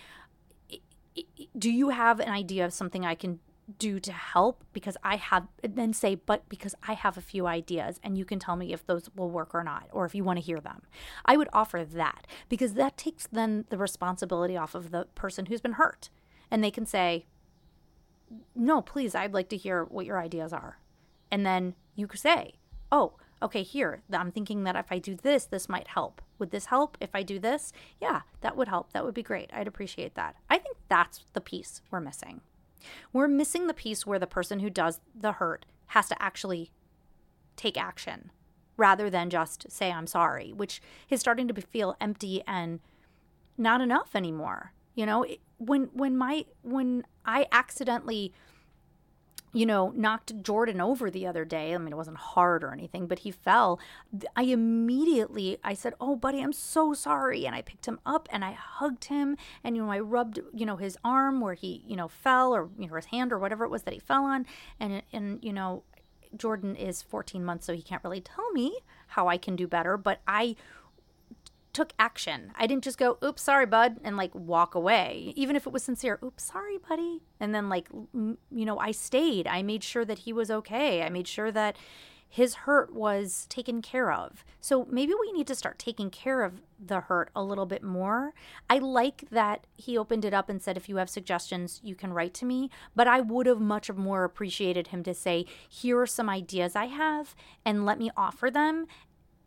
Do 1.59 1.71
you 1.71 1.91
have 1.91 2.21
an 2.21 2.31
idea 2.31 2.65
of 2.65 2.73
something 2.73 3.05
I 3.05 3.15
can 3.15 3.41
do 3.79 4.01
to 4.01 4.13
help? 4.13 4.65
Because 4.73 4.97
I 5.05 5.17
have, 5.17 5.49
then 5.63 5.93
say, 5.93 6.15
but 6.15 6.49
because 6.49 6.75
I 6.89 6.95
have 6.95 7.19
a 7.19 7.23
few 7.23 7.47
ideas 7.47 8.01
and 8.03 8.17
you 8.17 8.25
can 8.25 8.39
tell 8.39 8.57
me 8.57 8.73
if 8.73 8.87
those 8.87 9.11
will 9.15 9.31
work 9.31 9.55
or 9.55 9.63
not, 9.63 9.89
or 9.93 10.07
if 10.07 10.15
you 10.15 10.25
want 10.25 10.39
to 10.39 10.45
hear 10.45 10.61
them. 10.61 10.83
I 11.27 11.37
would 11.37 11.49
offer 11.53 11.85
that 11.85 12.27
because 12.49 12.73
that 12.75 12.97
takes 12.97 13.27
then 13.27 13.67
the 13.69 13.77
responsibility 13.77 14.57
off 14.57 14.75
of 14.75 14.91
the 14.91 15.07
person 15.15 15.47
who's 15.47 15.61
been 15.61 15.73
hurt. 15.73 16.09
And 16.51 16.65
they 16.65 16.71
can 16.71 16.87
say, 16.87 17.27
no, 18.55 18.81
please, 18.81 19.15
I'd 19.15 19.35
like 19.35 19.51
to 19.51 19.57
hear 19.59 19.85
what 19.85 20.07
your 20.07 20.19
ideas 20.19 20.55
are. 20.55 20.79
And 21.33 21.45
then 21.47 21.75
you 21.97 22.07
could 22.07 22.21
say, 22.21 22.53
oh, 22.93 23.15
okay, 23.43 23.63
here, 23.63 24.03
I'm 24.13 24.31
thinking 24.31 24.63
that 24.65 24.77
if 24.77 24.93
I 24.93 24.99
do 24.99 25.17
this, 25.17 25.47
this 25.47 25.69
might 25.69 25.89
help. 25.89 26.23
Would 26.39 26.51
this 26.51 26.67
help 26.67 26.97
if 27.01 27.11
I 27.15 27.23
do 27.23 27.39
this? 27.39 27.73
Yeah, 28.01 28.21
that 28.43 28.57
would 28.57 28.69
help. 28.69 28.93
That 28.93 29.05
would 29.05 29.15
be 29.15 29.23
great. 29.23 29.51
I'd 29.53 29.67
appreciate 29.67 30.15
that. 30.15 30.37
I 30.49 30.59
think 30.59 30.77
that's 30.89 31.25
the 31.33 31.41
piece 31.41 31.81
we're 31.91 32.01
missing. 32.01 32.43
We're 33.13 33.29
missing 33.29 33.67
the 33.67 33.75
piece 33.75 34.07
where 34.07 34.19
the 34.19 34.27
person 34.27 34.61
who 34.61 34.71
does 34.71 35.01
the 35.15 35.33
hurt 35.33 35.65
has 35.87 36.09
to 36.09 36.23
actually 36.23 36.71
take 37.57 37.81
action 37.81 38.31
rather 38.77 39.09
than 39.09 39.31
just 39.31 39.71
say, 39.71 39.91
I'm 39.91 40.07
sorry, 40.07 40.53
which 40.53 40.83
is 41.09 41.21
starting 41.21 41.49
to 41.49 41.61
feel 41.63 41.97
empty 42.01 42.43
and 42.47 42.81
not 43.57 43.81
enough 43.81 44.15
anymore. 44.15 44.73
You 44.95 45.07
know, 45.07 45.25
when, 45.59 45.85
when 45.93 46.17
my, 46.17 46.45
when 46.63 47.05
I 47.25 47.47
accidentally 47.53 48.35
you 49.53 49.67
know, 49.67 49.93
knocked 49.95 50.43
Jordan 50.43 50.81
over 50.81 51.11
the 51.11 51.27
other 51.27 51.45
day. 51.45 51.75
I 51.75 51.79
mean, 51.79 51.93
it 51.93 51.97
wasn't 51.97 52.17
hard 52.17 52.65
or 52.65 52.73
anything, 52.73 53.07
but 53.07 53.21
he 53.21 53.31
fell. 53.31 53.79
I 54.35 54.45
immediately 54.45 55.59
I 55.63 55.75
said, 55.75 55.95
"Oh, 56.01 56.17
buddy, 56.17 56.41
I'm 56.41 56.53
so 56.53 56.95
sorry." 56.95 57.45
And 57.47 57.55
I 57.55 57.63
picked 57.63 57.87
him 57.87 58.01
up 58.07 58.29
and 58.33 58.45
I 58.45 58.53
hugged 58.53 59.07
him 59.07 59.37
and 59.63 59.77
you 59.77 59.85
know, 59.85 59.91
I 59.91 60.01
rubbed, 60.01 60.41
you 60.55 60.65
know, 60.65 60.77
his 60.77 60.97
arm 61.05 61.41
where 61.41 61.55
he, 61.55 61.85
you 61.87 61.97
know, 61.97 62.09
fell 62.09 62.55
or 62.55 62.71
you 62.79 62.89
know, 62.89 62.95
his 62.95 63.07
hand 63.07 63.33
or 63.33 63.39
whatever 63.39 63.65
it 63.65 63.71
was 63.71 63.83
that 63.83 63.95
he 63.95 64.01
fell 64.01 64.25
on 64.25 64.47
and 64.81 65.03
and 65.13 65.39
you 65.43 65.53
know, 65.53 65.83
Jordan 66.37 66.75
is 66.77 67.03
14 67.03 67.45
months 67.45 67.67
so 67.67 67.75
he 67.75 67.83
can't 67.83 68.03
really 68.03 68.23
tell 68.23 68.51
me 68.53 68.79
how 69.09 69.29
I 69.29 69.37
can 69.37 69.57
do 69.57 69.67
better, 69.67 69.97
but 69.99 70.21
I 70.27 70.57
took 71.73 71.93
action. 71.99 72.53
I 72.57 72.67
didn't 72.67 72.85
just 72.85 72.99
go, 72.99 73.19
oops, 73.25 73.43
sorry, 73.43 73.67
bud, 73.67 73.99
and 74.05 74.17
like 74.17 74.35
walk 74.35 74.75
away, 74.75 75.33
even 75.37 75.57
if 75.57 75.67
it 75.67 75.73
was 75.73 75.83
sincere. 75.83 76.19
Oops, 76.23 76.43
sorry, 76.43 76.79
buddy. 76.79 77.23
And 77.41 77.55
then, 77.55 77.69
like, 77.69 77.89
you 77.93 78.37
know, 78.51 78.79
I 78.79 78.91
stayed. 78.91 79.47
I 79.47 79.63
made 79.63 79.83
sure 79.83 80.05
that 80.05 80.21
he 80.21 80.33
was 80.33 80.51
okay. 80.51 81.03
I 81.03 81.09
made 81.09 81.29
sure 81.29 81.51
that 81.53 81.77
his 82.29 82.55
hurt 82.55 82.95
was 82.95 83.47
taken 83.51 83.83
care 83.83 84.11
of. 84.11 84.43
So 84.59 84.87
maybe 84.91 85.13
we 85.21 85.33
need 85.33 85.47
to 85.49 85.55
start 85.55 85.79
taking 85.79 86.09
care 86.09 86.43
of 86.43 86.63
the 86.83 87.01
hurt 87.01 87.31
a 87.37 87.43
little 87.43 87.67
bit 87.67 87.83
more. 87.83 88.33
I 88.71 88.79
like 88.79 89.29
that 89.31 89.67
he 89.77 89.99
opened 89.99 90.25
it 90.25 90.33
up 90.33 90.49
and 90.49 90.63
said, 90.63 90.79
if 90.79 90.89
you 90.89 90.97
have 90.97 91.11
suggestions, 91.11 91.79
you 91.85 91.95
can 91.95 92.15
write 92.15 92.33
to 92.35 92.47
me. 92.47 92.71
But 92.97 93.07
I 93.07 93.21
would 93.21 93.45
have 93.45 93.61
much 93.61 93.91
more 93.93 94.25
appreciated 94.25 94.89
him 94.89 95.03
to 95.03 95.13
say, 95.13 95.45
here 95.69 96.01
are 96.01 96.07
some 96.07 96.31
ideas 96.31 96.75
I 96.75 96.87
have, 96.87 97.35
and 97.67 97.85
let 97.85 97.99
me 97.99 98.11
offer 98.17 98.51
them 98.51 98.87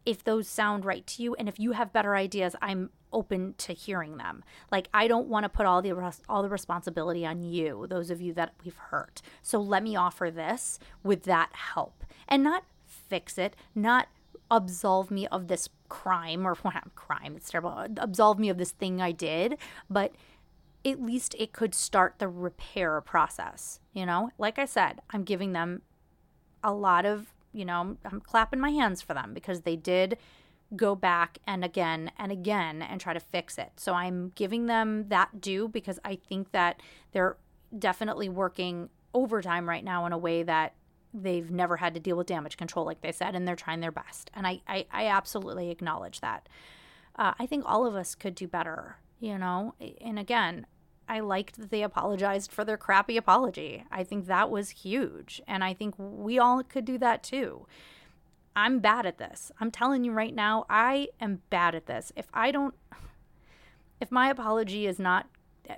if 0.05 0.23
those 0.23 0.47
sound 0.47 0.85
right 0.85 1.05
to 1.07 1.23
you 1.23 1.35
and 1.35 1.49
if 1.49 1.59
you 1.59 1.71
have 1.71 1.93
better 1.93 2.15
ideas 2.15 2.55
i'm 2.61 2.89
open 3.15 3.55
to 3.57 3.73
hearing 3.73 4.17
them. 4.17 4.43
Like 4.71 4.89
i 4.93 5.07
don't 5.07 5.27
want 5.27 5.45
to 5.45 5.49
put 5.49 5.65
all 5.65 5.81
the 5.81 5.93
all 6.29 6.43
the 6.43 6.49
responsibility 6.49 7.25
on 7.25 7.41
you 7.41 7.87
those 7.89 8.11
of 8.11 8.21
you 8.21 8.33
that 8.33 8.53
we've 8.63 8.77
hurt. 8.77 9.21
So 9.41 9.59
let 9.59 9.81
me 9.81 9.95
offer 9.95 10.29
this 10.29 10.77
with 11.03 11.23
that 11.23 11.49
help. 11.53 12.03
And 12.27 12.43
not 12.43 12.65
fix 12.85 13.37
it 13.37 13.55
not 13.73 14.07
absolve 14.51 15.09
me 15.09 15.27
of 15.27 15.47
this 15.47 15.69
crime 15.89 16.45
or 16.45 16.55
what 16.61 16.95
crime 16.95 17.35
it's 17.35 17.49
terrible 17.49 17.87
absolve 17.97 18.39
me 18.39 18.49
of 18.49 18.57
this 18.57 18.71
thing 18.71 19.01
i 19.01 19.11
did 19.11 19.57
but 19.89 20.13
at 20.83 21.01
least 21.01 21.35
it 21.39 21.51
could 21.51 21.73
start 21.73 22.15
the 22.19 22.27
repair 22.27 23.01
process 23.01 23.79
you 23.93 24.05
know? 24.05 24.29
Like 24.37 24.59
i 24.59 24.65
said 24.65 25.01
i'm 25.11 25.23
giving 25.23 25.53
them 25.53 25.81
a 26.63 26.73
lot 26.73 27.05
of 27.05 27.34
you 27.55 27.65
know, 27.65 27.97
I'm 28.03 28.21
clapping 28.21 28.59
my 28.59 28.69
hands 28.69 29.01
for 29.01 29.13
them 29.13 29.33
because 29.33 29.61
they 29.61 29.75
did 29.75 30.17
go 30.75 30.95
back 30.95 31.37
and 31.47 31.63
again 31.63 32.11
and 32.17 32.31
again 32.31 32.81
and 32.81 32.99
try 32.99 33.13
to 33.13 33.19
fix 33.19 33.57
it. 33.57 33.71
So 33.77 33.93
I'm 33.93 34.31
giving 34.35 34.65
them 34.65 35.07
that 35.07 35.39
due 35.39 35.67
because 35.69 35.99
I 36.03 36.15
think 36.15 36.51
that 36.51 36.81
they're 37.13 37.37
definitely 37.77 38.29
working 38.29 38.89
overtime 39.13 39.69
right 39.69 39.83
now 39.83 40.05
in 40.05 40.11
a 40.11 40.17
way 40.17 40.43
that 40.43 40.73
they've 41.13 41.49
never 41.49 41.77
had 41.77 41.93
to 41.93 41.99
deal 41.99 42.17
with 42.17 42.27
damage 42.27 42.57
control, 42.57 42.85
like 42.85 42.99
they 43.01 43.13
said, 43.13 43.35
and 43.35 43.47
they're 43.47 43.55
trying 43.55 43.79
their 43.79 43.91
best. 43.91 44.29
And 44.33 44.45
I, 44.45 44.61
I, 44.67 44.85
I 44.91 45.07
absolutely 45.07 45.71
acknowledge 45.71 46.19
that. 46.19 46.49
Uh, 47.15 47.33
I 47.39 47.45
think 47.45 47.63
all 47.65 47.85
of 47.85 47.95
us 47.95 48.15
could 48.15 48.35
do 48.35 48.47
better, 48.47 48.97
you 49.21 49.37
know? 49.37 49.75
And 50.01 50.19
again, 50.19 50.65
I 51.07 51.19
liked 51.19 51.57
that 51.57 51.69
they 51.69 51.83
apologized 51.83 52.51
for 52.51 52.65
their 52.65 52.77
crappy 52.77 53.17
apology. 53.17 53.83
I 53.91 54.03
think 54.03 54.27
that 54.27 54.49
was 54.49 54.69
huge. 54.69 55.41
And 55.47 55.63
I 55.63 55.73
think 55.73 55.95
we 55.97 56.39
all 56.39 56.63
could 56.63 56.85
do 56.85 56.97
that 56.97 57.23
too. 57.23 57.67
I'm 58.55 58.79
bad 58.79 59.05
at 59.05 59.17
this. 59.17 59.51
I'm 59.59 59.69
telling 59.69 60.03
you 60.03 60.11
right 60.11 60.33
now, 60.33 60.65
I 60.69 61.09
am 61.19 61.41
bad 61.49 61.75
at 61.75 61.87
this. 61.87 62.11
If 62.15 62.27
I 62.33 62.51
don't, 62.51 62.73
if 63.99 64.11
my 64.11 64.29
apology 64.29 64.87
is 64.87 64.97
not, 64.97 65.27
eh, 65.67 65.75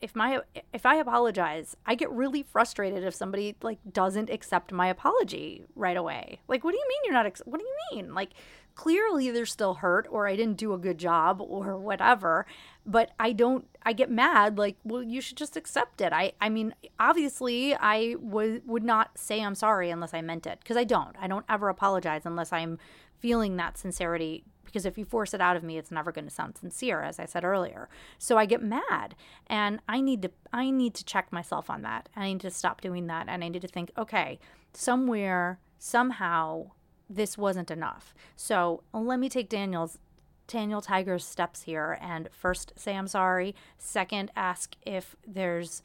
if 0.00 0.16
my 0.16 0.40
if 0.72 0.84
I 0.84 0.96
apologize, 0.96 1.76
I 1.86 1.94
get 1.94 2.10
really 2.10 2.42
frustrated 2.42 3.04
if 3.04 3.14
somebody 3.14 3.56
like 3.62 3.78
doesn't 3.92 4.30
accept 4.30 4.72
my 4.72 4.88
apology 4.88 5.64
right 5.76 5.96
away. 5.96 6.40
Like, 6.48 6.64
what 6.64 6.72
do 6.72 6.78
you 6.78 6.88
mean 6.88 7.00
you're 7.04 7.14
not? 7.14 7.26
Ex- 7.26 7.42
what 7.44 7.60
do 7.60 7.64
you 7.64 7.76
mean? 7.92 8.14
Like, 8.14 8.30
clearly 8.74 9.30
they're 9.30 9.46
still 9.46 9.74
hurt 9.74 10.06
or 10.10 10.26
I 10.26 10.36
didn't 10.36 10.56
do 10.56 10.72
a 10.72 10.78
good 10.78 10.98
job 10.98 11.40
or 11.40 11.76
whatever. 11.76 12.46
But 12.86 13.10
I 13.18 13.32
don't 13.32 13.66
I 13.82 13.92
get 13.92 14.10
mad 14.10 14.58
like, 14.58 14.76
well, 14.84 15.02
you 15.02 15.20
should 15.20 15.36
just 15.36 15.56
accept 15.56 16.00
it. 16.00 16.12
I 16.12 16.32
I 16.40 16.48
mean, 16.48 16.74
obviously 16.98 17.74
I 17.74 18.16
would 18.20 18.66
would 18.66 18.84
not 18.84 19.18
say 19.18 19.42
I'm 19.42 19.54
sorry 19.54 19.90
unless 19.90 20.14
I 20.14 20.20
meant 20.22 20.46
it 20.46 20.58
because 20.60 20.76
I 20.76 20.84
don't. 20.84 21.16
I 21.20 21.26
don't 21.26 21.46
ever 21.48 21.68
apologize 21.68 22.22
unless 22.24 22.52
I'm 22.52 22.78
feeling 23.18 23.56
that 23.56 23.78
sincerity 23.78 24.44
because 24.64 24.84
if 24.84 24.98
you 24.98 25.04
force 25.04 25.32
it 25.32 25.40
out 25.40 25.56
of 25.56 25.62
me 25.62 25.78
it's 25.78 25.92
never 25.92 26.10
going 26.10 26.24
to 26.24 26.30
sound 26.30 26.58
sincere 26.58 27.00
as 27.02 27.18
I 27.20 27.26
said 27.26 27.44
earlier. 27.44 27.88
So 28.18 28.36
I 28.36 28.44
get 28.44 28.62
mad 28.62 29.14
and 29.46 29.80
I 29.88 30.00
need 30.00 30.22
to 30.22 30.30
I 30.52 30.70
need 30.70 30.94
to 30.94 31.04
check 31.04 31.32
myself 31.32 31.70
on 31.70 31.82
that. 31.82 32.08
I 32.16 32.26
need 32.26 32.40
to 32.40 32.50
stop 32.50 32.80
doing 32.80 33.06
that 33.06 33.26
and 33.28 33.44
I 33.44 33.48
need 33.48 33.62
to 33.62 33.68
think, 33.68 33.92
okay, 33.96 34.40
somewhere 34.72 35.60
somehow 35.78 36.70
this 37.14 37.38
wasn't 37.38 37.70
enough. 37.70 38.14
So 38.36 38.82
let 38.92 39.18
me 39.18 39.28
take 39.28 39.48
Daniel's 39.48 39.98
Daniel 40.46 40.82
Tiger's 40.82 41.24
steps 41.24 41.62
here 41.62 41.98
and 42.00 42.28
first 42.30 42.72
say 42.76 42.96
I'm 42.96 43.08
sorry. 43.08 43.54
Second, 43.78 44.30
ask 44.36 44.76
if 44.82 45.16
there's 45.26 45.82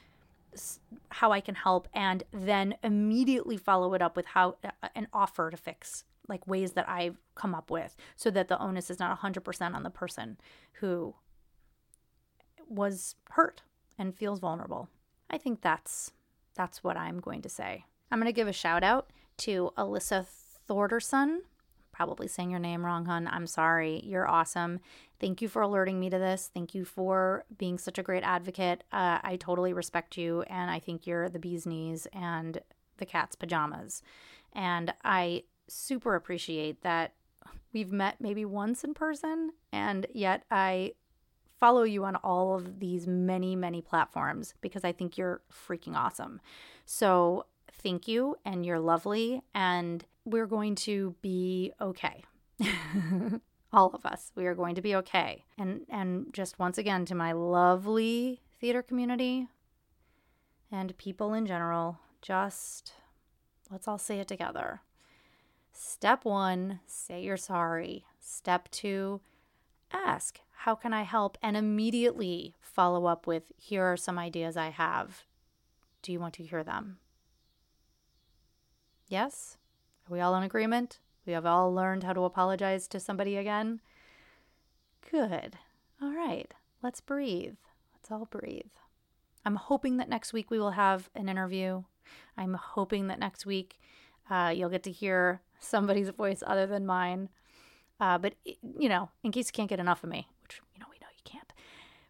how 1.10 1.32
I 1.32 1.39
can 1.39 1.56
help 1.56 1.88
and 1.94 2.24
then 2.34 2.76
immediately 2.84 3.58
follow 3.58 3.94
it 3.94 4.02
up 4.02 4.15
with 4.15 4.26
how 4.28 4.58
an 4.96 5.08
offer 5.13 5.52
to 5.52 5.58
fix 5.58 6.04
like 6.28 6.46
ways 6.48 6.74
that 6.74 6.88
I've 6.89 7.18
come 7.36 7.56
up 7.56 7.72
with 7.72 7.96
so 8.15 8.30
that 8.32 8.48
the 8.48 8.60
onus 8.60 8.89
is 8.89 9.00
not 9.00 9.20
100% 9.20 9.74
on 9.74 9.84
the 9.84 9.89
person 9.89 10.38
who 10.74 11.15
was 12.68 13.15
hurt 13.32 13.63
and 13.98 14.15
feels 14.15 14.39
vulnerable. 14.39 14.89
I 15.30 15.38
think 15.38 15.62
that's 15.62 16.12
that's 16.56 16.84
what 16.84 16.98
I'm 16.98 17.20
going 17.20 17.42
to 17.44 17.50
say. 17.50 17.86
I'm 18.12 18.20
going 18.20 18.28
to 18.28 18.34
give 18.34 18.48
a 18.48 18.54
shout 18.54 18.84
out 18.84 19.12
to 19.38 19.72
Alyssa 19.78 20.26
Thorderson. 20.69 21.41
Probably 21.91 22.27
saying 22.27 22.51
your 22.51 22.60
name 22.60 22.86
wrong, 22.86 23.05
hun. 23.05 23.27
I'm 23.29 23.47
sorry. 23.47 24.01
You're 24.05 24.27
awesome. 24.27 24.79
Thank 25.19 25.41
you 25.41 25.49
for 25.49 25.62
alerting 25.62 25.99
me 25.99 26.10
to 26.10 26.19
this. 26.19 26.49
Thank 26.53 26.73
you 26.73 26.86
for 26.86 27.43
being 27.58 27.77
such 27.77 27.97
a 27.97 28.03
great 28.03 28.23
advocate. 28.23 28.84
Uh, 28.91 29.19
I 29.21 29.38
totally 29.38 29.73
respect 29.73 30.15
you, 30.15 30.43
and 30.43 30.71
I 30.71 30.79
think 30.79 31.05
you're 31.05 31.27
the 31.27 31.39
bee's 31.39 31.65
knees 31.65 32.08
and 32.13 32.60
the 32.97 33.05
cat's 33.05 33.36
pajamas. 33.36 34.01
And 34.53 34.93
I 35.03 35.43
super 35.67 36.15
appreciate 36.15 36.84
that 36.84 37.13
we've 37.73 37.91
met 37.91 38.21
maybe 38.21 38.45
once 38.45 38.84
in 38.84 38.93
person, 38.93 39.51
and 39.73 40.05
yet 40.13 40.43
I 40.49 40.93
follow 41.60 41.84
you 41.84 42.05
on 42.05 42.15
all 42.17 42.55
of 42.55 42.79
these 42.79 43.08
many, 43.08 43.55
many 43.55 43.82
platforms 43.82 44.53
because 44.62 44.86
I 44.86 44.93
think 44.93 45.17
you're 45.17 45.41
freaking 45.51 45.95
awesome. 45.95 46.39
So 46.86 47.45
thank 47.84 48.08
you, 48.08 48.38
and 48.45 48.65
you're 48.65 48.79
lovely, 48.79 49.41
and 49.53 50.05
we're 50.30 50.48
going 50.48 50.76
to 50.76 51.15
be 51.22 51.72
okay. 51.82 52.24
all 53.74 53.92
of 53.94 54.06
us, 54.06 54.32
we 54.36 54.46
are 54.46 54.56
going 54.56 54.76
to 54.76 54.82
be 54.82 54.96
okay. 54.96 55.46
And 55.58 55.82
and 55.89 56.28
just 56.34 56.60
once 56.60 56.78
again 56.78 57.06
to 57.06 57.15
my 57.15 57.32
lovely 57.32 58.42
theater 58.60 58.82
community 58.82 59.48
and 60.72 60.98
people 60.98 61.34
in 61.34 61.46
general, 61.46 62.00
just 62.22 62.94
let's 63.72 63.88
all 63.88 63.98
say 63.98 64.20
it 64.20 64.28
together. 64.28 64.82
Step 65.72 66.26
one, 66.26 66.80
say 66.86 67.22
you're 67.22 67.38
sorry. 67.38 68.06
Step 68.20 68.70
two, 68.72 69.22
ask, 69.92 70.39
how 70.52 70.76
can 70.76 70.94
I 70.94 71.04
help? 71.04 71.38
And 71.42 71.56
immediately 71.56 72.56
follow 72.60 73.06
up 73.06 73.26
with, 73.26 73.44
here 73.56 73.84
are 73.84 73.98
some 73.98 74.20
ideas 74.20 74.58
I 74.58 74.70
have. 74.70 75.24
Do 76.02 76.12
you 76.12 76.20
want 76.20 76.34
to 76.36 76.44
hear 76.44 76.63
them? 76.63 76.98
Yes? 79.08 79.58
Are 80.10 80.13
we 80.13 80.22
all 80.22 80.36
in 80.36 80.43
agreement? 80.43 80.98
We 81.28 81.34
have 81.34 81.45
all 81.45 81.72
learned 81.72 82.04
how 82.04 82.13
to 82.13 82.24
apologize 82.24 82.88
to 82.88 83.00
somebody 83.00 83.38
again? 83.38 83.80
Good. 85.12 85.58
All 86.02 86.13
right. 86.13 86.52
Let's 86.82 87.00
breathe. 87.00 87.58
Let's 87.93 88.10
all 88.10 88.26
breathe. 88.26 88.72
I'm 89.45 89.56
hoping 89.56 89.98
that 89.98 90.10
next 90.10 90.34
week 90.34 90.50
we 90.50 90.58
will 90.60 90.72
have 90.72 91.12
an 91.13 91.30
interview. 91.30 91.84
I'm 92.36 92.56
hoping 92.56 93.08
that 93.08 93.19
next 93.19 93.45
week 93.45 93.80
uh, 94.32 94.52
you'll 94.56 94.69
get 94.69 94.82
to 94.84 94.91
hear 94.91 95.41
somebody's 95.60 96.10
voice 96.10 96.41
other 96.45 96.65
than 96.65 96.88
mine. 96.88 97.30
Uh, 98.00 98.17
but, 98.17 98.34
you 98.45 98.89
know, 98.89 99.10
in 99.24 99.32
case 99.32 99.48
you 99.48 99.54
can't 99.54 99.69
get 99.69 99.80
enough 99.80 100.04
of 100.04 100.10
me, 100.10 100.28
which, 100.41 100.60
you 100.74 100.80
know, 100.80 100.88
we 100.89 100.98
know 101.00 101.08
you 101.15 101.24
can't, 101.24 101.54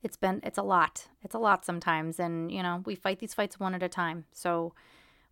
It's 0.03 0.17
been 0.17 0.41
it's 0.43 0.57
a 0.57 0.63
lot. 0.63 1.09
It's 1.23 1.35
a 1.35 1.39
lot 1.39 1.67
sometimes 1.67 2.19
and 2.19 2.51
you 2.51 2.63
know, 2.63 2.83
we 2.87 2.95
fight 2.95 3.19
these 3.19 3.35
fights 3.35 3.61
one 3.61 3.75
at 3.75 3.83
a 3.83 3.89
time. 3.89 4.25
So 4.33 4.73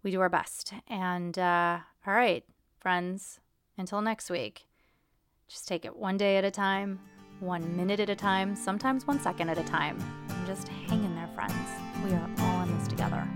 we 0.02 0.10
do 0.10 0.20
our 0.20 0.28
best. 0.28 0.74
And 0.86 1.38
uh 1.38 1.78
all 2.06 2.12
right, 2.12 2.44
friends, 2.78 3.40
until 3.78 4.02
next 4.02 4.28
week. 4.28 4.66
Just 5.48 5.66
take 5.68 5.86
it 5.86 5.96
one 5.96 6.18
day 6.18 6.36
at 6.36 6.44
a 6.44 6.50
time, 6.50 7.00
one 7.40 7.78
minute 7.78 7.98
at 7.98 8.10
a 8.10 8.14
time, 8.14 8.54
sometimes 8.54 9.06
one 9.06 9.20
second 9.20 9.48
at 9.48 9.56
a 9.56 9.64
time. 9.64 9.98
And 10.28 10.46
just 10.46 10.68
hang 10.68 11.02
in 11.02 11.14
there, 11.14 11.30
friends. 11.34 11.54
We 12.04 12.12
are 12.12 12.30
all 12.40 12.62
in 12.64 12.78
this 12.78 12.88
together. 12.88 13.26